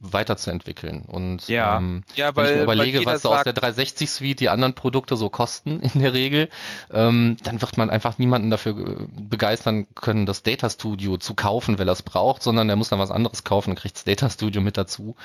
[0.00, 1.02] weiterzuentwickeln.
[1.02, 4.40] Und ja, ähm, ja, weil, wenn ich mir überlege, was so aus der 360 Suite
[4.40, 6.48] die anderen Produkte so kosten in der Regel,
[6.92, 11.88] ähm, dann wird man einfach niemanden dafür begeistern können, das Data Studio zu kaufen, weil
[11.88, 14.62] er es braucht, sondern er muss dann was anderes kaufen und kriegt das Data Studio
[14.62, 15.16] mit dazu.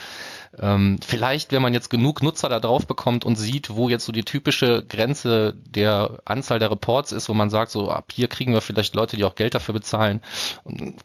[0.59, 4.11] Ähm, vielleicht, wenn man jetzt genug Nutzer da drauf bekommt und sieht, wo jetzt so
[4.11, 8.53] die typische Grenze der Anzahl der Reports ist, wo man sagt, so ab hier kriegen
[8.53, 10.21] wir vielleicht Leute, die auch Geld dafür bezahlen,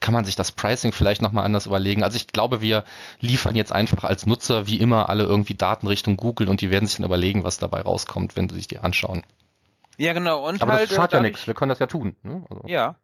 [0.01, 2.03] kann man sich das Pricing vielleicht nochmal anders überlegen.
[2.03, 2.85] Also ich glaube, wir
[3.21, 6.87] liefern jetzt einfach als Nutzer wie immer alle irgendwie Daten Richtung Google und die werden
[6.87, 9.23] sich dann überlegen, was dabei rauskommt, wenn sie sich die anschauen.
[9.99, 10.49] Ja, genau.
[10.49, 12.17] Und Aber halt, das schadet ja nichts, wir können das ja tun.
[12.23, 12.45] Ne?
[12.49, 12.63] Also.
[12.67, 12.95] Ja.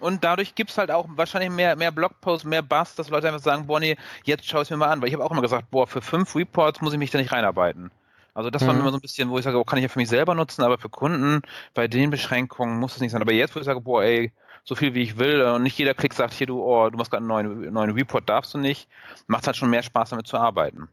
[0.00, 3.40] Und dadurch gibt es halt auch wahrscheinlich mehr, mehr Blogposts, mehr Buzz, dass Leute einfach
[3.40, 5.00] sagen, boah, nee, jetzt schau es mir mal an.
[5.00, 7.30] Weil ich habe auch immer gesagt, boah, für fünf Reports muss ich mich da nicht
[7.30, 7.92] reinarbeiten.
[8.34, 8.66] Also das mhm.
[8.66, 10.34] war immer so ein bisschen, wo ich sage, oh, kann ich ja für mich selber
[10.34, 11.42] nutzen, aber für Kunden
[11.74, 13.22] bei den Beschränkungen muss es nicht sein.
[13.22, 14.32] Aber jetzt, wo ich sage, boah, ey,
[14.64, 17.10] so viel wie ich will und nicht jeder Klick sagt, hier du, oh, du machst
[17.10, 18.88] gerade einen neuen, neuen Report, darfst du nicht,
[19.26, 20.88] macht halt schon mehr Spaß damit zu arbeiten.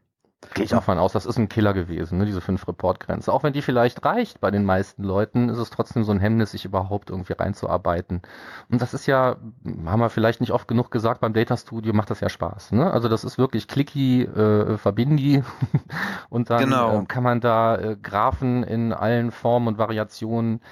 [0.54, 3.30] Gehe ich auch von aus, das ist ein Killer gewesen, ne, diese 5-Report-Grenze.
[3.30, 6.52] Auch wenn die vielleicht reicht bei den meisten Leuten, ist es trotzdem so ein Hemmnis,
[6.52, 8.22] sich überhaupt irgendwie reinzuarbeiten.
[8.70, 9.36] Und das ist ja,
[9.84, 12.72] haben wir vielleicht nicht oft genug gesagt, beim Data Studio macht das ja Spaß.
[12.72, 12.90] Ne?
[12.90, 15.44] Also das ist wirklich clicky, äh, verbindi
[16.30, 17.02] und dann genau.
[17.02, 20.62] äh, kann man da äh, Graphen in allen Formen und Variationen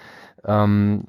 [0.45, 1.05] ähm,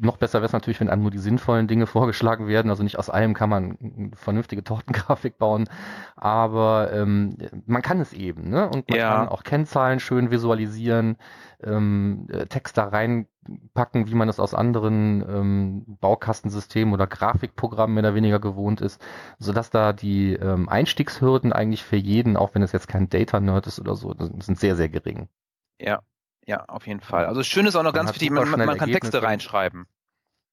[0.00, 2.70] noch besser wäre es natürlich, wenn einem nur die sinnvollen Dinge vorgeschlagen werden.
[2.70, 5.68] Also nicht aus allem kann man eine vernünftige Tortengrafik bauen,
[6.16, 7.36] aber ähm,
[7.66, 8.48] man kann es eben.
[8.48, 8.68] Ne?
[8.68, 9.16] Und man ja.
[9.16, 11.16] kann auch Kennzahlen schön visualisieren,
[11.62, 18.04] ähm, äh, Text da reinpacken, wie man es aus anderen ähm, Baukastensystemen oder Grafikprogrammen mehr
[18.04, 19.04] oder weniger gewohnt ist,
[19.38, 23.80] sodass da die ähm, Einstiegshürden eigentlich für jeden, auch wenn es jetzt kein Data-Nerd ist
[23.80, 25.28] oder so, sind sehr, sehr gering.
[25.78, 26.00] Ja,
[26.46, 27.26] ja, auf jeden Fall.
[27.26, 29.86] Also schön ist auch noch man ganz wichtig, man, man kann Texte reinschreiben.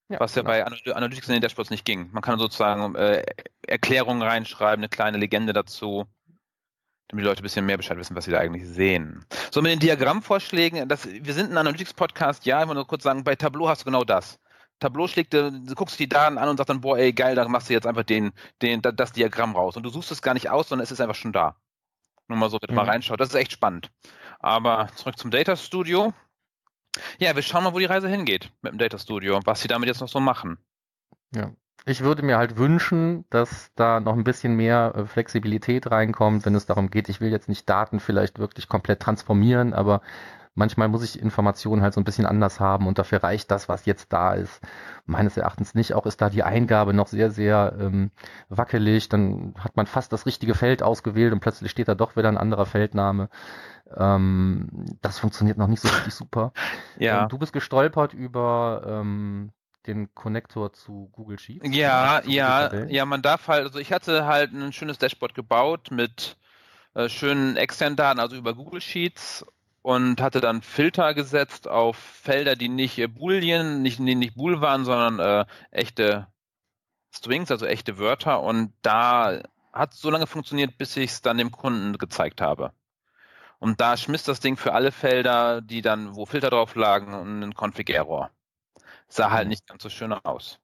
[0.10, 0.82] Ja, was ja genau.
[0.84, 2.10] bei Analytics in den Dashboards nicht ging.
[2.14, 3.26] Man kann sozusagen äh,
[3.68, 6.06] Erklärungen reinschreiben, eine kleine Legende dazu,
[7.10, 9.26] damit die Leute ein bisschen mehr Bescheid wissen, was sie da eigentlich sehen.
[9.52, 13.26] So mit den Diagrammvorschlägen, das, wir sind ein Analytics-Podcast, ja, ich will nur kurz sagen,
[13.26, 14.40] bei Tableau hast du genau das.
[14.80, 17.70] Tableau schlägt, du guckst die Daten an und sagst dann, boah, ey, geil, da machst
[17.70, 19.76] du jetzt einfach den, den, das Diagramm raus.
[19.76, 21.56] Und du suchst es gar nicht aus, sondern es ist einfach schon da.
[22.28, 22.76] Nur mal so, wenn mhm.
[22.76, 23.20] mal reinschaut.
[23.20, 23.90] Das ist echt spannend.
[24.40, 26.14] Aber zurück zum Data Studio.
[27.20, 29.88] Ja, wir schauen mal, wo die Reise hingeht mit dem Data Studio, was sie damit
[29.88, 30.58] jetzt noch so machen.
[31.34, 31.52] Ja.
[31.86, 36.54] Ich würde mir halt wünschen, dass da noch ein bisschen mehr äh, Flexibilität reinkommt, wenn
[36.54, 40.02] es darum geht, ich will jetzt nicht Daten vielleicht wirklich komplett transformieren, aber
[40.58, 43.86] manchmal muss ich Informationen halt so ein bisschen anders haben und dafür reicht das, was
[43.86, 44.62] jetzt da ist,
[45.06, 45.94] meines Erachtens nicht.
[45.94, 48.12] Auch ist da die Eingabe noch sehr, sehr ähm,
[48.50, 49.08] wackelig.
[49.08, 52.38] Dann hat man fast das richtige Feld ausgewählt und plötzlich steht da doch wieder ein
[52.38, 53.30] anderer Feldname.
[53.96, 54.68] Ähm,
[55.02, 56.52] das funktioniert noch nicht so richtig super.
[57.00, 57.24] Ja.
[57.24, 59.52] Ähm, du bist gestolpert über ähm,
[59.86, 61.68] den Konnektor zu Google Sheets?
[61.70, 66.38] Ja, ja, ja, man darf halt, also ich hatte halt ein schönes Dashboard gebaut mit
[66.96, 69.46] äh, schönen externen Daten, also über Google Sheets
[69.88, 74.60] und hatte dann Filter gesetzt auf Felder, die nicht äh, Boolean, nicht, nee, nicht Bool
[74.60, 76.28] waren, sondern äh, echte
[77.16, 81.38] Strings, also echte Wörter und da hat es so lange funktioniert, bis ich es dann
[81.38, 82.74] dem Kunden gezeigt habe.
[83.60, 87.54] Und da schmiss das Ding für alle Felder, die dann, wo Filter drauf lagen, einen
[87.54, 88.30] Config-Error.
[89.08, 89.52] Sah halt mhm.
[89.52, 90.60] nicht ganz so schön aus.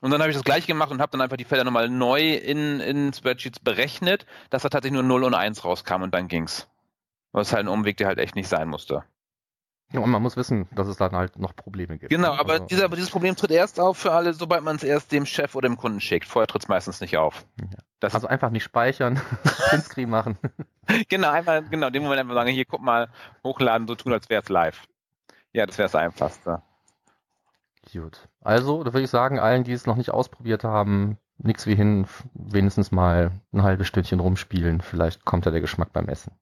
[0.00, 2.32] Und dann habe ich das gleiche gemacht und habe dann einfach die Felder nochmal neu
[2.32, 6.71] in, in Spreadsheets berechnet, dass da tatsächlich nur 0 und 1 rauskam und dann ging's.
[7.32, 9.04] Was halt ein Umweg, der halt echt nicht sein musste.
[9.92, 12.10] Ja, und man muss wissen, dass es dann halt noch Probleme gibt.
[12.10, 15.12] Genau, aber, also, dieser, dieses Problem tritt erst auf für alle, sobald man es erst
[15.12, 16.26] dem Chef oder dem Kunden schickt.
[16.26, 17.44] Vorher tritt es meistens nicht auf.
[17.60, 18.08] Ja.
[18.08, 19.20] also einfach nicht speichern,
[19.68, 20.38] Printscreen machen.
[21.08, 23.08] genau, einfach, genau, in dem Moment einfach sagen, hier, guck mal,
[23.44, 24.82] hochladen, so tun, als wäre es live.
[25.52, 26.62] Ja, das wäre das Einfachste.
[27.92, 28.28] Gut.
[28.40, 32.06] Also, da würde ich sagen, allen, die es noch nicht ausprobiert haben, nichts wie hin,
[32.32, 34.80] wenigstens mal ein halbes Stündchen rumspielen.
[34.80, 36.32] Vielleicht kommt da der Geschmack beim Essen.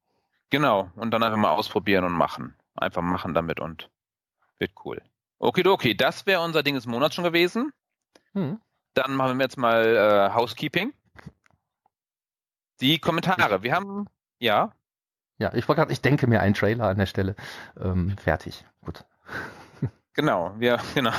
[0.51, 2.55] Genau, und dann einfach mal ausprobieren und machen.
[2.75, 3.91] Einfach machen damit und
[4.59, 5.01] wird cool.
[5.39, 7.73] Okidoki, das wäre unser Ding des Monats schon gewesen.
[8.33, 8.61] Hm.
[8.95, 10.93] Dann machen wir jetzt mal äh, Housekeeping.
[12.81, 13.63] Die Kommentare.
[13.63, 14.07] Wir haben,
[14.39, 14.73] ja.
[15.39, 17.37] Ja, ich wollte gerade, ich denke mir einen Trailer an der Stelle.
[17.81, 18.65] Ähm, fertig.
[18.85, 19.05] Gut.
[20.15, 21.13] Genau, wir, genau.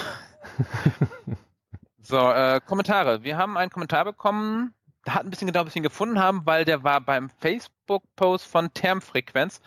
[2.02, 3.24] so, äh, Kommentare.
[3.24, 4.76] Wir haben einen Kommentar bekommen,
[5.08, 8.74] hat ein bisschen gedauert, bis wir ihn gefunden haben, weil der war beim Facebook-Post von
[8.74, 9.62] Termfrequenz.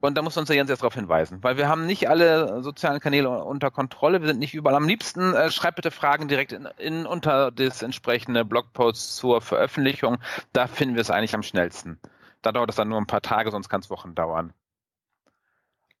[0.00, 3.00] Und da muss uns der Jens erst darauf hinweisen, weil wir haben nicht alle sozialen
[3.00, 4.76] Kanäle unter Kontrolle, wir sind nicht überall.
[4.76, 10.18] Am liebsten äh, schreibt bitte Fragen direkt in, in unter das entsprechende Blogpost zur Veröffentlichung.
[10.52, 11.98] Da finden wir es eigentlich am schnellsten.
[12.42, 14.52] Da dauert es dann nur ein paar Tage, sonst kann es Wochen dauern.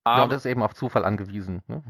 [0.04, 1.62] Aber, ja, das ist eben auf Zufall angewiesen.
[1.66, 1.82] Ne?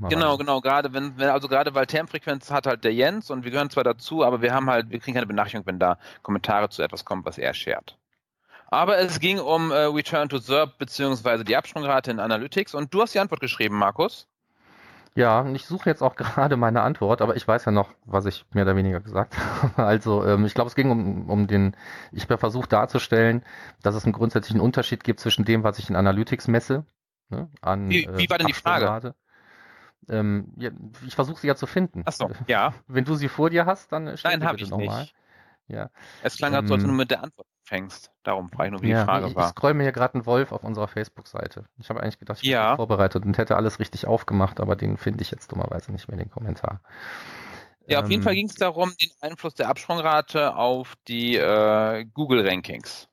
[0.00, 3.50] Genau, genau, gerade wenn, wenn, also gerade weil Termfrequenz hat halt der Jens und wir
[3.50, 6.82] gehören zwar dazu, aber wir haben halt, wir kriegen keine Benachrichtigung, wenn da Kommentare zu
[6.82, 7.96] etwas kommen, was er shared.
[8.68, 13.02] Aber es ging um äh, Return to SERP beziehungsweise die Absprungrate in Analytics und du
[13.02, 14.26] hast die Antwort geschrieben, Markus.
[15.14, 18.26] Ja, und ich suche jetzt auch gerade meine Antwort, aber ich weiß ja noch, was
[18.26, 19.72] ich mehr oder weniger gesagt habe.
[19.86, 21.76] Also ähm, ich glaube, es ging um, um den,
[22.12, 23.44] ich habe versucht darzustellen,
[23.82, 26.84] dass es einen grundsätzlichen Unterschied gibt zwischen dem, was ich in Analytics messe.
[27.28, 29.14] Ne, an, wie, wie war denn die Frage?
[30.08, 30.52] Ähm,
[31.06, 32.02] ich versuche sie ja zu finden.
[32.04, 32.74] Ach so, ja.
[32.86, 35.02] Wenn du sie vor dir hast, dann stell Nein, habe ich nochmal.
[35.02, 35.14] Nicht.
[35.68, 35.90] Ja.
[36.22, 38.12] Es klang, als ähm, du nur mit der Antwort fängst.
[38.22, 39.46] Darum frage ich nur, wie ja, die Frage ich, war.
[39.46, 41.64] Ich scroll mir hier gerade einen Wolf auf unserer Facebook-Seite.
[41.78, 42.70] Ich habe eigentlich gedacht, ich ja.
[42.70, 46.16] bin vorbereitet und hätte alles richtig aufgemacht, aber den finde ich jetzt dummerweise nicht mehr,
[46.16, 46.80] den Kommentar.
[47.88, 52.04] Ja, auf jeden Fall ähm, ging es darum, den Einfluss der Absprungrate auf die äh,
[52.04, 53.08] Google-Rankings.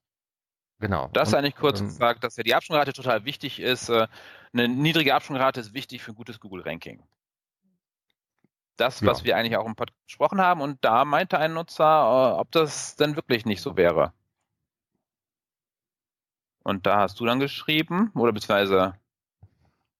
[0.83, 1.09] Genau.
[1.13, 3.87] Das ist eigentlich kurz ähm, gesagt, dass ja die Absprungrate total wichtig ist.
[3.87, 4.07] Äh,
[4.51, 7.01] eine niedrige Absprungrate ist wichtig für ein gutes Google-Ranking
[8.77, 9.07] das, ja.
[9.07, 10.61] was wir eigentlich auch im Podcast gesprochen haben.
[10.61, 14.13] Und da meinte ein Nutzer, äh, ob das denn wirklich nicht so wäre.
[16.63, 18.93] Und da hast du dann geschrieben, oder beziehungsweise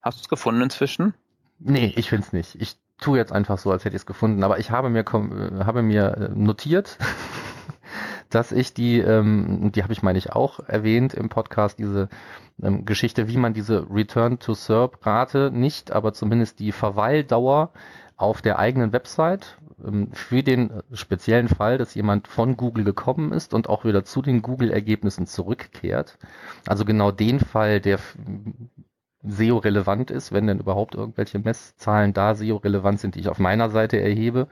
[0.02, 1.14] hast du es gefunden inzwischen?
[1.58, 2.54] Nee, ich finde es nicht.
[2.56, 4.42] Ich tue jetzt einfach so, als hätte ich es gefunden.
[4.42, 6.98] Aber ich habe mir, äh, habe mir notiert,
[8.30, 12.08] dass ich die, ähm, die habe ich meine ich auch erwähnt im Podcast, diese
[12.62, 17.70] ähm, Geschichte, wie man diese Return to SERP Rate nicht, aber zumindest die Verweildauer
[18.16, 23.54] auf der eigenen Website ähm, für den speziellen Fall, dass jemand von Google gekommen ist
[23.54, 26.18] und auch wieder zu den Google-Ergebnissen zurückkehrt.
[26.66, 27.98] Also genau den Fall, der
[29.26, 34.00] SEO-relevant ist, wenn denn überhaupt irgendwelche Messzahlen da SEO-relevant sind, die ich auf meiner Seite
[34.00, 34.48] erhebe.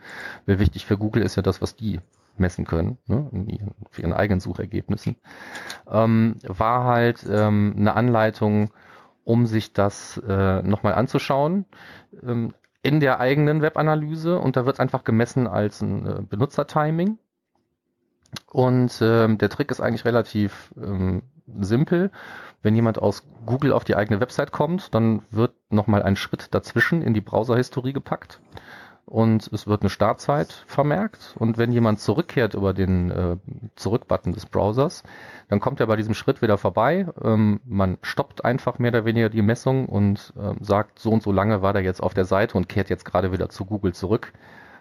[0.47, 2.01] Weil wichtig für Google ist ja das, was die
[2.37, 5.17] messen können, ne, in ihren, für ihren eigenen Suchergebnissen,
[5.91, 8.71] ähm, war halt ähm, eine Anleitung,
[9.25, 11.67] um sich das äh, nochmal anzuschauen.
[12.23, 17.19] Ähm, in der eigenen Webanalyse und da wird einfach gemessen als ein äh, Benutzertiming.
[18.51, 21.23] Und ähm, der Trick ist eigentlich relativ ähm,
[21.61, 22.11] simpel.
[22.63, 27.03] Wenn jemand aus Google auf die eigene Website kommt, dann wird nochmal ein Schritt dazwischen
[27.03, 28.41] in die Browserhistorie gepackt
[29.07, 31.35] und es wird eine Startzeit vermerkt.
[31.39, 33.37] Und wenn jemand zurückkehrt über den äh,
[33.77, 35.03] Zurückbutton des Browsers,
[35.49, 37.07] dann kommt er bei diesem Schritt wieder vorbei.
[37.23, 41.33] Ähm, man stoppt einfach mehr oder weniger die Messung und äh, sagt, so und so
[41.33, 44.33] lange war der jetzt auf der Seite und kehrt jetzt gerade wieder zu Google zurück.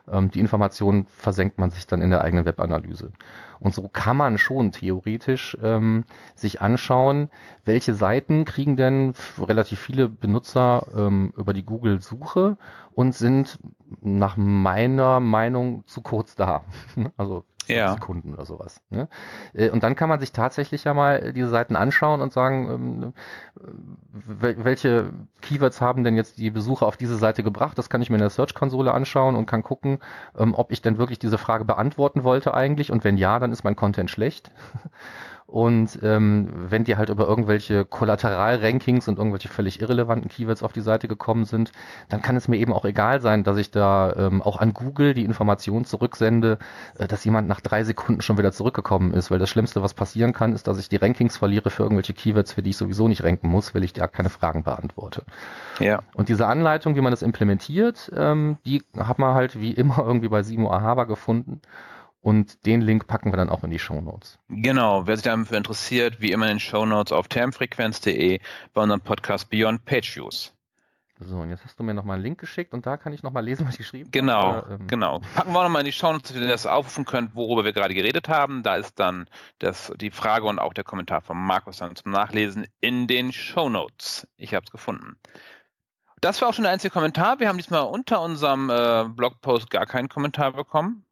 [0.09, 3.11] Ähm, die Informationen versenkt man sich dann in der eigenen Webanalyse.
[3.59, 6.03] Und so kann man schon theoretisch ähm,
[6.35, 7.29] sich anschauen,
[7.63, 12.57] welche Seiten kriegen denn relativ viele Benutzer ähm, über die Google-Suche
[12.93, 13.59] und sind
[14.01, 16.63] nach meiner Meinung zu kurz da.
[17.17, 17.93] also ja.
[17.93, 18.81] Sekunden oder sowas.
[18.89, 19.07] Ne?
[19.53, 23.13] Äh, und dann kann man sich tatsächlich ja mal diese Seiten anschauen und sagen, ähm,
[24.13, 27.77] welche Keywords haben denn jetzt die Besucher auf diese Seite gebracht?
[27.77, 29.99] Das kann ich mir in der Search-Konsole anschauen und kann gucken,
[30.37, 32.91] ähm, ob ich denn wirklich diese Frage beantworten wollte eigentlich.
[32.91, 34.51] Und wenn ja, dann ist mein Content schlecht.
[35.51, 40.79] Und ähm, wenn die halt über irgendwelche Kollateral-Rankings und irgendwelche völlig irrelevanten Keywords auf die
[40.79, 41.73] Seite gekommen sind,
[42.07, 45.13] dann kann es mir eben auch egal sein, dass ich da ähm, auch an Google
[45.13, 46.57] die Information zurücksende,
[46.97, 49.29] äh, dass jemand nach drei Sekunden schon wieder zurückgekommen ist.
[49.29, 52.53] Weil das Schlimmste, was passieren kann, ist, dass ich die Rankings verliere für irgendwelche Keywords,
[52.53, 55.23] für die ich sowieso nicht ranken muss, weil ich da keine Fragen beantworte.
[55.79, 55.99] Ja.
[56.13, 60.29] Und diese Anleitung, wie man das implementiert, ähm, die hat man halt wie immer irgendwie
[60.29, 61.59] bei Simo Ahaba gefunden.
[62.21, 64.37] Und den Link packen wir dann auch in die Show Notes.
[64.47, 68.39] Genau, wer sich dafür interessiert, wie immer in den Show Notes auf termfrequenz.de
[68.73, 70.53] bei unserem Podcast Beyond Page Views.
[71.23, 73.43] So, und jetzt hast du mir nochmal einen Link geschickt und da kann ich nochmal
[73.43, 74.61] lesen, was ich geschrieben genau, habe.
[74.61, 75.21] Genau, ähm, genau.
[75.35, 77.93] Packen wir nochmal in die Show Notes, dass ihr das aufrufen könnt, worüber wir gerade
[77.93, 78.63] geredet haben.
[78.63, 79.27] Da ist dann
[79.59, 83.69] das, die Frage und auch der Kommentar von Markus dann zum Nachlesen in den Show
[83.69, 84.27] Notes.
[84.35, 85.15] Ich habe es gefunden.
[86.21, 87.39] Das war auch schon der einzige Kommentar.
[87.39, 91.05] Wir haben diesmal unter unserem äh, Blogpost gar keinen Kommentar bekommen.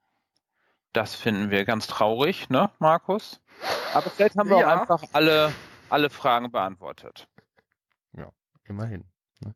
[0.93, 3.39] Das finden wir ganz traurig, ne, Markus?
[3.93, 4.67] Aber vielleicht haben wir ja.
[4.67, 5.53] auch einfach alle,
[5.89, 7.27] alle Fragen beantwortet.
[8.13, 8.31] Ja,
[8.63, 9.05] immerhin.
[9.41, 9.53] Ne?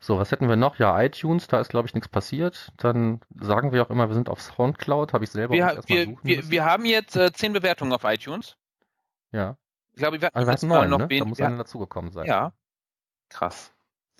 [0.00, 0.78] So, was hätten wir noch?
[0.78, 2.72] Ja, iTunes, da ist, glaube ich, nichts passiert.
[2.76, 6.04] Dann sagen wir auch immer, wir sind auf Soundcloud, habe ich selber wir, auch wir,
[6.04, 8.56] suchen wir, wir haben jetzt äh, zehn Bewertungen auf iTunes.
[9.32, 9.56] Ja.
[9.92, 11.08] Ich glaube, wir, also wir hatten neun, noch ne?
[11.08, 11.46] Da muss ja.
[11.46, 12.26] einer dazugekommen sein.
[12.26, 12.52] Ja.
[13.28, 13.72] Krass.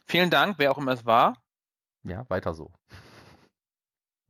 [0.07, 1.37] Vielen Dank, wer auch immer es war.
[2.03, 2.73] Ja, weiter so.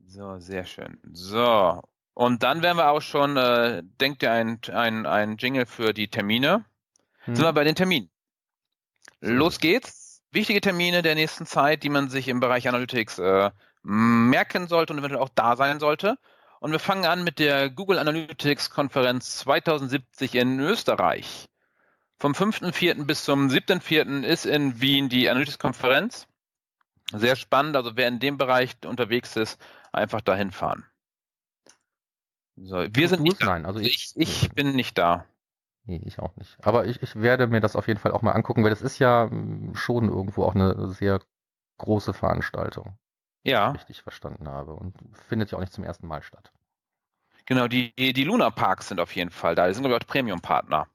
[0.07, 0.99] So, sehr schön.
[1.13, 1.83] So,
[2.19, 6.09] und dann wären wir auch schon, äh, denkt ihr, ein, ein, ein Jingle für die
[6.09, 6.65] Termine.
[7.21, 7.37] Hm.
[7.37, 8.11] Sind wir bei den Terminen.
[9.21, 10.21] Los geht's.
[10.33, 13.53] Wichtige Termine der nächsten Zeit, die man sich im Bereich Analytics äh,
[13.85, 16.19] merken sollte und eventuell auch da sein sollte.
[16.59, 21.47] Und wir fangen an mit der Google Analytics Konferenz 2070 in Österreich.
[22.19, 23.05] Vom 5.4.
[23.05, 24.25] bis zum 7.4.
[24.25, 26.27] ist in Wien die Analytics Konferenz.
[27.13, 29.61] Sehr spannend, also wer in dem Bereich unterwegs ist,
[29.93, 30.85] einfach dahin fahren.
[32.63, 35.25] So, wir sind nicht Nein, also ich, ich bin nicht da.
[35.85, 36.57] Nee, ich auch nicht.
[36.63, 38.99] Aber ich, ich werde mir das auf jeden Fall auch mal angucken, weil das ist
[38.99, 41.21] ja hm, schon irgendwo auch eine sehr
[41.79, 42.99] große Veranstaltung.
[43.43, 43.71] Ja.
[43.71, 44.75] Richtig verstanden habe.
[44.75, 44.95] Und
[45.29, 46.53] findet ja auch nicht zum ersten Mal statt.
[47.47, 49.67] Genau, die, die Luna Parks sind auf jeden Fall da.
[49.67, 50.87] Die sind, glaube ich, auch Premium-Partner.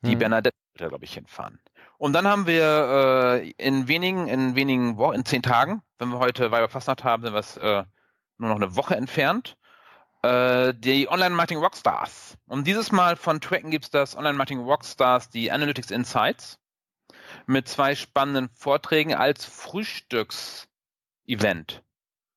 [0.00, 0.18] Die hm.
[0.18, 1.60] Bernadette wird da, glaube ich, hinfahren.
[1.96, 6.18] Und dann haben wir äh, in wenigen, in wenigen Wochen, in zehn Tagen, wenn wir
[6.18, 7.84] heute Weiberfastnacht haben, sind wir es äh,
[8.38, 9.56] nur noch eine Woche entfernt,
[10.22, 12.36] äh, die Online-Marketing Rockstars.
[12.46, 16.58] Und dieses Mal von Tracken gibt es das Online-Marketing Rockstars, die Analytics Insights,
[17.46, 21.82] mit zwei spannenden Vorträgen als Frühstücks-Event.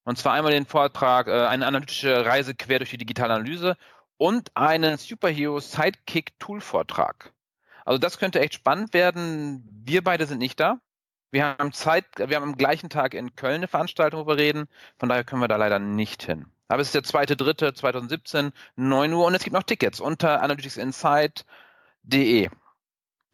[0.05, 3.77] Und zwar einmal den Vortrag, äh, eine analytische Reise quer durch die digitale Analyse
[4.17, 7.33] und einen Superhero Sidekick Tool Vortrag.
[7.85, 9.67] Also das könnte echt spannend werden.
[9.85, 10.79] Wir beide sind nicht da.
[11.31, 14.67] Wir haben Zeit, wir haben am gleichen Tag in Köln eine Veranstaltung, wo wir reden.
[14.97, 16.52] Von daher können wir da leider nicht hin.
[16.73, 20.41] Aber es ist der zweite, dritte 2017, 9 Uhr und es gibt noch Tickets unter
[20.41, 22.49] analyticsinsight.de.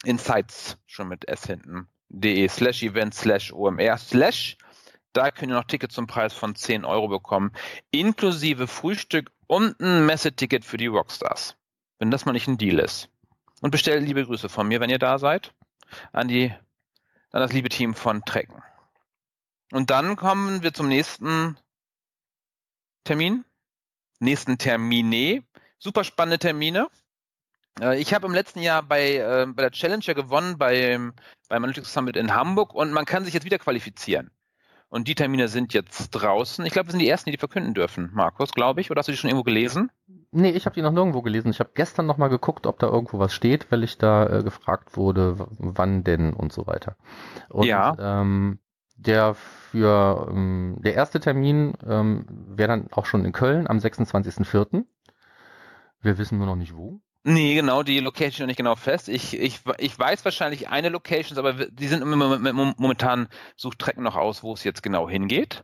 [0.04, 1.88] Insights, schon mit S hinten.
[2.10, 4.58] de slash event slash omr slash.
[5.13, 7.54] Da könnt ihr noch Tickets zum Preis von 10 Euro bekommen,
[7.91, 11.56] inklusive Frühstück und ein Messeticket für die Rockstars.
[11.97, 13.08] Wenn das mal nicht ein Deal ist.
[13.62, 15.54] Und bestellt liebe Grüße von mir, wenn ihr da seid,
[16.12, 16.54] an die,
[17.32, 18.62] an das liebe Team von Trecken.
[19.71, 21.56] Und dann kommen wir zum nächsten
[23.10, 23.43] Termin,
[24.19, 25.41] nächsten Termine.
[25.80, 26.89] Super spannende Termine.
[27.82, 31.13] Äh, ich habe im letzten Jahr bei, äh, bei der Challenger gewonnen beim,
[31.48, 34.30] beim Analytics Summit in Hamburg und man kann sich jetzt wieder qualifizieren.
[34.89, 36.63] Und die Termine sind jetzt draußen.
[36.67, 38.91] Ich glaube, wir sind die ersten, die die verkünden dürfen, Markus, glaube ich.
[38.91, 39.89] Oder hast du die schon irgendwo gelesen?
[40.30, 41.50] Nee, ich habe die noch nirgendwo gelesen.
[41.50, 44.43] Ich habe gestern noch mal geguckt, ob da irgendwo was steht, weil ich da äh,
[44.43, 46.95] gefragt wurde, wann denn und so weiter.
[47.50, 47.95] Und, ja.
[48.00, 48.60] Ähm,
[48.99, 54.85] der für ähm, der erste Termin ähm, wäre dann auch schon in Köln am 26.04.
[56.01, 57.01] Wir wissen nur noch nicht wo.
[57.23, 59.09] Nee, genau, die Location noch nicht genau fest.
[59.09, 64.41] Ich, ich, ich weiß wahrscheinlich eine Location, aber die sind momentan sucht Trecken noch aus,
[64.41, 65.63] wo es jetzt genau hingeht.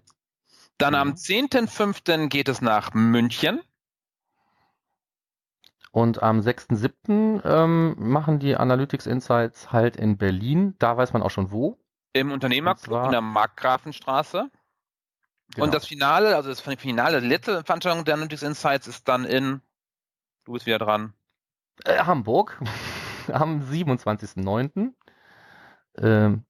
[0.78, 1.00] Dann mhm.
[1.00, 2.28] am 10.05.
[2.28, 3.62] geht es nach München.
[5.92, 7.42] Und am 6.07.
[7.46, 10.76] Ähm, machen die Analytics Insights halt in Berlin.
[10.78, 11.78] Da weiß man auch schon wo.
[12.16, 14.50] Im Unternehmerclub in der Markgrafenstraße.
[15.54, 15.66] Genau.
[15.66, 19.62] Und das Finale, also das Finale, die letzte Veranstaltung der Analytics Insights ist dann in,
[20.46, 21.14] du bist wieder dran.
[21.84, 22.58] Äh, Hamburg,
[23.34, 24.94] am 27.09.
[25.98, 26.46] Ähm,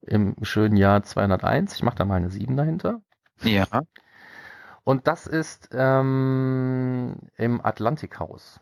[0.00, 1.74] Im schönen Jahr 201.
[1.74, 3.02] Ich mache da mal eine 7 dahinter.
[3.42, 3.66] Ja.
[4.82, 8.60] Und das ist ähm, im Atlantikhaus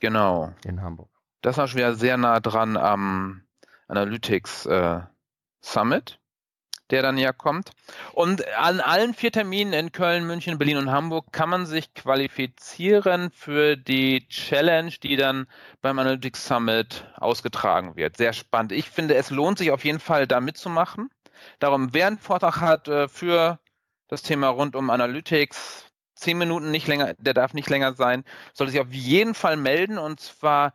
[0.00, 0.52] Genau.
[0.64, 1.10] in Hamburg.
[1.42, 3.42] Das auch schon wieder sehr nah dran am
[3.86, 5.00] Analytics äh,
[5.72, 6.18] Summit,
[6.90, 7.72] der dann ja kommt.
[8.12, 13.30] Und an allen vier Terminen in Köln, München, Berlin und Hamburg kann man sich qualifizieren
[13.30, 15.46] für die Challenge, die dann
[15.82, 18.16] beim Analytics Summit ausgetragen wird.
[18.16, 18.72] Sehr spannend.
[18.72, 21.10] Ich finde, es lohnt sich auf jeden Fall, da mitzumachen.
[21.58, 23.58] Darum, wer einen Vortrag hat äh, für
[24.08, 25.84] das Thema rund um Analytics,
[26.14, 28.24] zehn Minuten nicht länger, der darf nicht länger sein,
[28.54, 30.72] sollte sich auf jeden Fall melden und zwar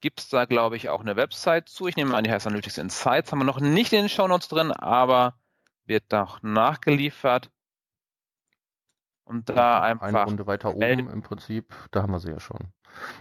[0.00, 1.86] gibt es da, glaube ich, auch eine Website zu.
[1.86, 4.72] Ich nehme an, die heißt Analytics Insights, haben wir noch nicht in den Shownotes drin,
[4.72, 5.34] aber
[5.86, 7.50] wird doch nachgeliefert.
[9.24, 10.08] Und da einfach.
[10.08, 11.10] Eine Runde weiter oben melden.
[11.10, 12.72] im Prinzip, da haben wir sie ja schon.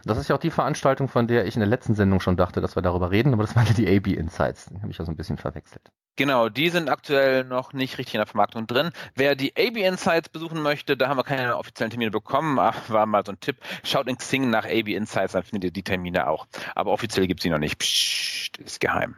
[0.06, 2.62] Das ist ja auch die Veranstaltung, von der ich in der letzten Sendung schon dachte,
[2.62, 4.66] dass wir darüber reden, aber das waren ja die AB Insights.
[4.66, 5.90] Die habe ich ja so ein bisschen verwechselt.
[6.16, 8.92] Genau, die sind aktuell noch nicht richtig in der Vermarktung drin.
[9.16, 13.06] Wer die AB Insights besuchen möchte, da haben wir keine offiziellen Termine bekommen, aber war
[13.06, 13.58] mal so ein Tipp.
[13.84, 16.48] Schaut in Xing nach AB Insights, dann findet ihr die Termine auch.
[16.76, 17.80] Aber offiziell gibt es sie noch nicht.
[17.80, 19.16] Psst, ist geheim.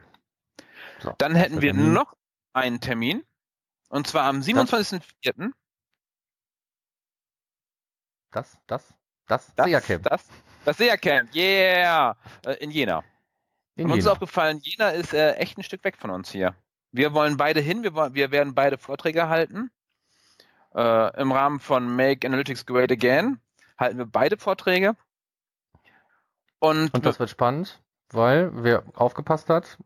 [1.00, 1.92] So, Dann hätten wir Termin.
[1.92, 2.14] noch
[2.52, 3.24] einen Termin.
[3.88, 5.50] Und zwar am 27.04.
[8.30, 8.94] Das, das,
[9.26, 10.24] das, Das, SEA-Camp das,
[10.64, 12.16] das SEA-Camp, yeah!
[12.46, 13.02] Äh, In Jena.
[13.76, 14.12] in Und uns ist Jena.
[14.12, 16.54] aufgefallen, Jena ist äh, echt ein Stück weg von uns hier.
[16.92, 19.70] Wir wollen beide hin, wir, wollen- wir werden beide Vorträge halten.
[20.74, 23.40] Äh, Im Rahmen von Make Analytics Great Again
[23.78, 24.94] halten wir beide Vorträge.
[26.58, 29.78] Und, Und das wird spannend, weil wer aufgepasst hat,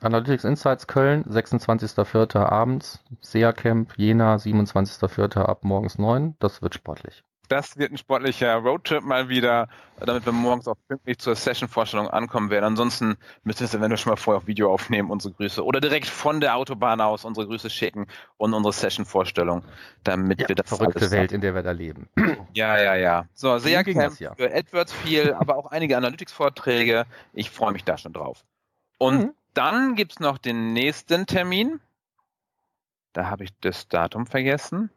[0.00, 2.38] Analytics Insights Köln, 26.04.
[2.38, 5.38] abends, SEA Camp Jena, 27.04.
[5.40, 6.36] ab morgens 9.
[6.38, 7.24] Das wird sportlich.
[7.48, 9.68] Das wird ein sportlicher Roadtrip mal wieder,
[9.98, 12.64] damit wir morgens auch pünktlich zur Session-Vorstellung ankommen werden.
[12.64, 15.64] Ansonsten müssen wir es eventuell schon mal vorher auf Video aufnehmen, unsere Grüße.
[15.64, 19.62] Oder direkt von der Autobahn aus unsere Grüße schicken und unsere Session-Vorstellung,
[20.04, 22.08] damit wir das verrückte Welt, in der wir da leben.
[22.54, 23.26] Ja, ja, ja.
[23.34, 24.34] So, sehr Camp ja.
[24.34, 27.04] für AdWords viel, aber auch einige Analytics-Vorträge.
[27.32, 28.44] Ich freue mich da schon drauf.
[28.98, 29.34] Und Mhm.
[29.54, 31.80] dann gibt's noch den nächsten Termin.
[33.12, 34.90] Da habe ich das Datum vergessen.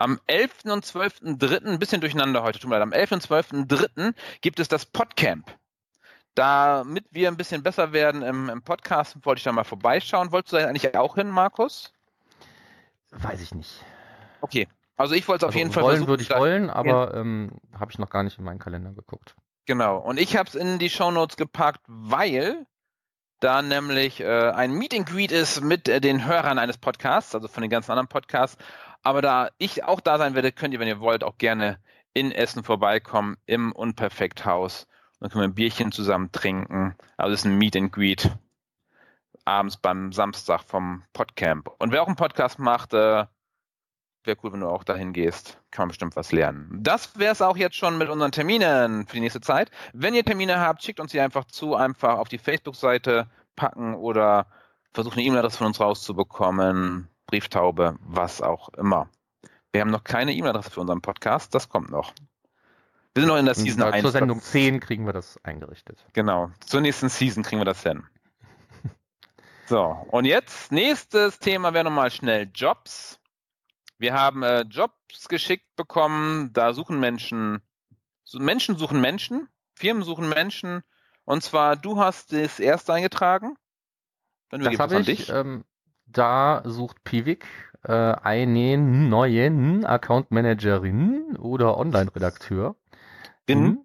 [0.00, 0.64] Am 11.
[0.64, 3.12] und 12.3., ein bisschen durcheinander heute, tut mir leid, am 11.
[3.12, 4.14] und 12.3.
[4.40, 5.46] gibt es das Podcamp.
[6.34, 10.32] Damit wir ein bisschen besser werden im, im Podcast, wollte ich da mal vorbeischauen.
[10.32, 11.92] Wolltest du da eigentlich auch hin, Markus?
[13.10, 13.84] Weiß ich nicht.
[14.40, 14.68] Okay.
[14.96, 16.08] Also ich wollte es auf Also jeden Fall wollen versuchen.
[16.08, 19.34] würde ich wollen, aber ähm, habe ich noch gar nicht in meinen Kalender geguckt.
[19.66, 19.98] Genau.
[19.98, 22.66] Und ich habe es in die Shownotes gepackt, weil
[23.40, 27.48] da nämlich äh, ein Meet and Greet ist mit äh, den Hörern eines Podcasts, also
[27.48, 28.56] von den ganzen anderen Podcasts.
[29.02, 31.78] Aber da ich auch da sein werde, könnt ihr, wenn ihr wollt, auch gerne
[32.12, 34.86] in Essen vorbeikommen im Unperfekthaus.
[35.20, 36.96] Dann können wir ein Bierchen zusammen trinken.
[37.16, 38.30] Also es ist ein Meet and Greet
[39.44, 41.70] abends beim Samstag vom Podcamp.
[41.78, 43.26] Und wer auch einen Podcast macht, äh,
[44.24, 45.58] wäre cool, wenn du auch dahin gehst.
[45.70, 46.68] Kann man bestimmt was lernen.
[46.82, 49.70] Das wäre es auch jetzt schon mit unseren Terminen für die nächste Zeit.
[49.92, 54.46] Wenn ihr Termine habt, schickt uns die einfach zu, einfach auf die Facebook-Seite packen oder
[54.92, 59.08] versucht eine E-Mail-Adresse von uns rauszubekommen, Brieftaube, was auch immer.
[59.72, 62.12] Wir haben noch keine E-Mail-Adresse für unseren Podcast, das kommt noch.
[63.14, 64.02] Wir sind noch in der Season Und, äh, 1.
[64.02, 66.04] Zur Sendung 10 kriegen wir das eingerichtet.
[66.12, 66.50] Genau.
[66.66, 68.04] Zur nächsten Season kriegen wir das hin.
[69.66, 73.20] So, und jetzt, nächstes Thema wäre nochmal schnell Jobs.
[73.98, 77.62] Wir haben äh, Jobs geschickt bekommen, da suchen Menschen,
[78.32, 80.82] Menschen suchen Menschen, Firmen suchen Menschen.
[81.24, 83.56] Und zwar, du hast das erste eingetragen.
[84.48, 85.06] Dann Das habe an ich.
[85.06, 85.28] dich.
[85.28, 85.64] Ähm,
[86.12, 87.46] da sucht Pivik
[87.84, 92.76] äh, einen neuen Account Managerin oder Online-Redakteur.
[93.46, 93.84] Bin,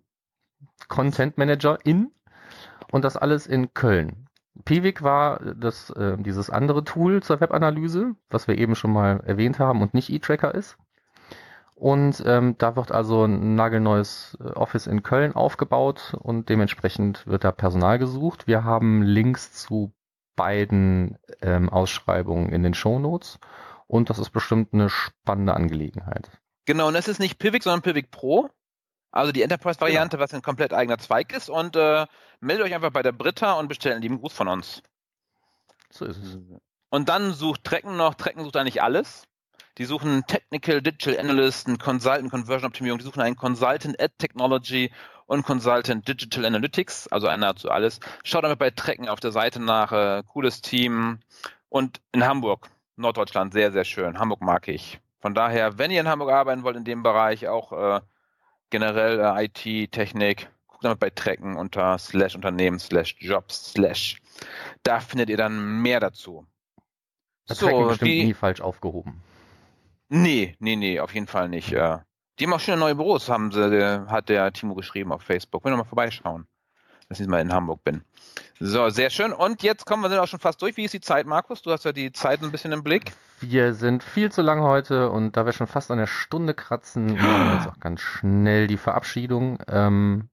[0.87, 2.11] Content Manager in
[2.91, 4.27] und das alles in Köln.
[4.63, 9.59] Pivik war das, äh, dieses andere Tool zur Webanalyse, was wir eben schon mal erwähnt
[9.59, 10.77] haben und nicht eTracker ist.
[11.75, 17.43] Und ähm, da wird also ein nagelneues äh, Office in Köln aufgebaut und dementsprechend wird
[17.43, 18.47] da Personal gesucht.
[18.47, 19.91] Wir haben Links zu
[20.35, 23.39] beiden ähm, Ausschreibungen in den Shownotes
[23.87, 26.29] und das ist bestimmt eine spannende Angelegenheit.
[26.65, 28.49] Genau, und das ist nicht Pivik, sondern Pivik Pro.
[29.11, 31.49] Also die Enterprise-Variante, was ein komplett eigener Zweig ist.
[31.49, 32.05] Und äh,
[32.41, 34.81] meldet euch einfach bei der Britta und bestellt einen lieben Gruß von uns.
[35.89, 36.37] So ist es.
[36.89, 39.23] Und dann sucht Trecken noch, Trecken sucht eigentlich alles.
[39.77, 44.91] Die suchen Technical Digital Analyst, einen Consultant Conversion Optimierung, die suchen einen Consultant Ad Technology
[45.25, 47.99] und Consultant Digital Analytics, also einer zu alles.
[48.23, 51.19] Schaut einfach bei Trecken auf der Seite nach, äh, cooles Team.
[51.69, 54.19] Und in Hamburg, Norddeutschland, sehr, sehr schön.
[54.19, 54.99] Hamburg mag ich.
[55.19, 58.01] Von daher, wenn ihr in Hamburg arbeiten wollt, in dem Bereich, auch äh,
[58.69, 64.21] generell äh, IT, Technik, guckt einfach bei Trecken unter slash Unternehmen slash Jobs slash.
[64.83, 66.45] Da findet ihr dann mehr dazu.
[67.47, 69.21] Das so, bestimmt die, nie falsch aufgehoben.
[70.09, 71.71] Nee, nee, nee, auf jeden Fall nicht.
[71.71, 71.99] Äh,
[72.39, 75.63] die haben auch schöne neue Büros, haben sie, hat der Timo geschrieben auf Facebook.
[75.63, 76.47] Wollen wir mal vorbeischauen,
[77.07, 78.03] dass ich mal in Hamburg bin.
[78.59, 79.33] So, sehr schön.
[79.33, 80.77] Und jetzt kommen wir sind auch schon fast durch.
[80.77, 81.61] Wie ist die Zeit, Markus?
[81.61, 83.13] Du hast ja die Zeit ein bisschen im Blick.
[83.39, 87.05] Wir sind viel zu lang heute und da wir schon fast an der Stunde kratzen,
[87.15, 90.29] machen wir jetzt auch ganz schnell die Verabschiedung, ähm,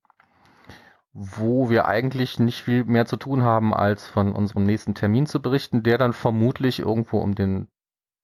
[1.13, 5.43] wo wir eigentlich nicht viel mehr zu tun haben, als von unserem nächsten Termin zu
[5.43, 7.69] berichten, der dann vermutlich irgendwo um den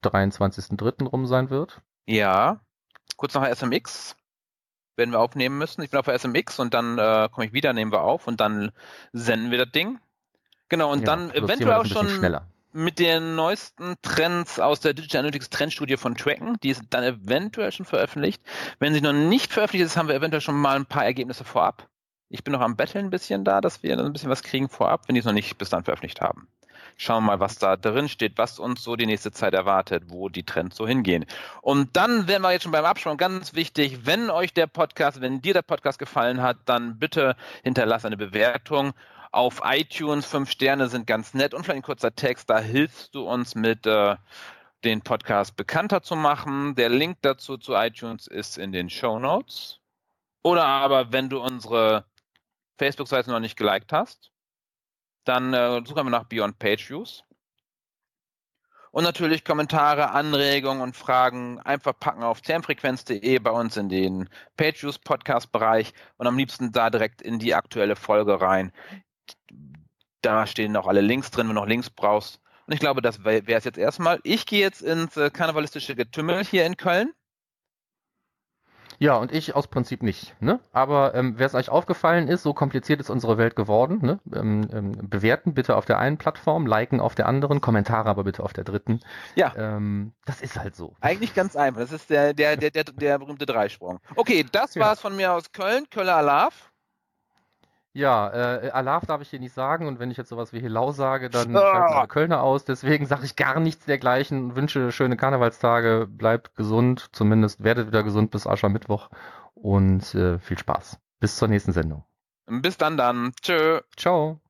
[0.05, 1.05] 23.03.
[1.05, 1.83] rum sein wird.
[2.07, 2.61] Ja,
[3.17, 4.17] kurz nach SMX
[4.97, 5.83] werden wir aufnehmen müssen.
[5.83, 8.41] Ich bin auf der SMX und dann äh, komme ich wieder, nehmen wir auf und
[8.41, 8.73] dann
[9.13, 9.99] senden wir das Ding.
[10.69, 12.47] Genau, und ja, dann eventuell auch schon schneller.
[12.73, 16.59] mit den neuesten Trends aus der Digital Analytics Trendstudie von Tracken.
[16.63, 18.43] Die ist dann eventuell schon veröffentlicht.
[18.79, 21.89] Wenn sie noch nicht veröffentlicht ist, haben wir eventuell schon mal ein paar Ergebnisse vorab.
[22.29, 25.09] Ich bin noch am Betteln ein bisschen da, dass wir ein bisschen was kriegen vorab,
[25.09, 26.49] wenn die es noch nicht bis dann veröffentlicht haben.
[27.01, 30.43] Schauen mal, was da drin steht, was uns so die nächste Zeit erwartet, wo die
[30.43, 31.27] Trends so hingehen.
[31.63, 33.17] Und dann wären wir jetzt schon beim Abspann.
[33.17, 38.05] Ganz wichtig, wenn euch der Podcast, wenn dir der Podcast gefallen hat, dann bitte hinterlass
[38.05, 38.95] eine Bewertung
[39.31, 40.27] auf iTunes.
[40.27, 42.51] Fünf Sterne sind ganz nett und vielleicht ein kurzer Text.
[42.51, 44.17] Da hilfst du uns mit äh,
[44.83, 46.75] den Podcast bekannter zu machen.
[46.75, 49.79] Der Link dazu zu iTunes ist in den Show Notes.
[50.43, 52.07] Oder aber, wenn du unsere
[52.77, 54.33] Facebook-Seite noch nicht geliked hast,
[55.29, 57.25] dann äh, suchen wir nach Beyond Page Views.
[58.91, 64.83] Und natürlich Kommentare, Anregungen und Fragen einfach packen auf termfrequenz.de bei uns in den Page
[64.83, 68.73] Views Podcast Bereich und am liebsten da direkt in die aktuelle Folge rein.
[70.23, 72.41] Da stehen auch alle Links drin, wenn du noch Links brauchst.
[72.67, 74.21] Und ich glaube, das wäre es jetzt erstmal.
[74.25, 77.13] Ich gehe jetzt ins äh, karnevalistische Getümmel hier in Köln.
[78.99, 80.35] Ja, und ich aus Prinzip nicht.
[80.41, 80.59] Ne?
[80.73, 83.99] Aber ähm, wer es euch aufgefallen ist, so kompliziert ist unsere Welt geworden.
[84.03, 84.19] Ne?
[84.35, 88.43] Ähm, ähm, bewerten bitte auf der einen Plattform, liken auf der anderen, Kommentare aber bitte
[88.43, 89.01] auf der dritten.
[89.37, 89.55] Ja.
[89.57, 90.95] Ähm, das ist halt so.
[91.01, 91.81] Eigentlich ganz einfach.
[91.81, 94.01] Das ist der, der, der, der, der berühmte Dreisprung.
[94.17, 94.85] Okay, das ja.
[94.85, 95.85] war's von mir aus Köln.
[95.91, 96.68] Köller Alarv.
[97.99, 100.93] Ja, äh, Alarv darf ich hier nicht sagen und wenn ich jetzt sowas wie Hilau
[100.93, 101.59] sage, dann oh.
[101.59, 102.65] schalten Kölner aus.
[102.65, 104.55] Deswegen sage ich gar nichts dergleichen.
[104.55, 109.11] Wünsche schöne Karnevalstage, bleibt gesund, zumindest werdet wieder gesund bis Aschermittwoch
[109.55, 111.01] und äh, viel Spaß.
[111.19, 112.05] Bis zur nächsten Sendung.
[112.47, 113.33] Bis dann dann.
[113.43, 113.81] Tschö.
[113.97, 114.41] Ciao.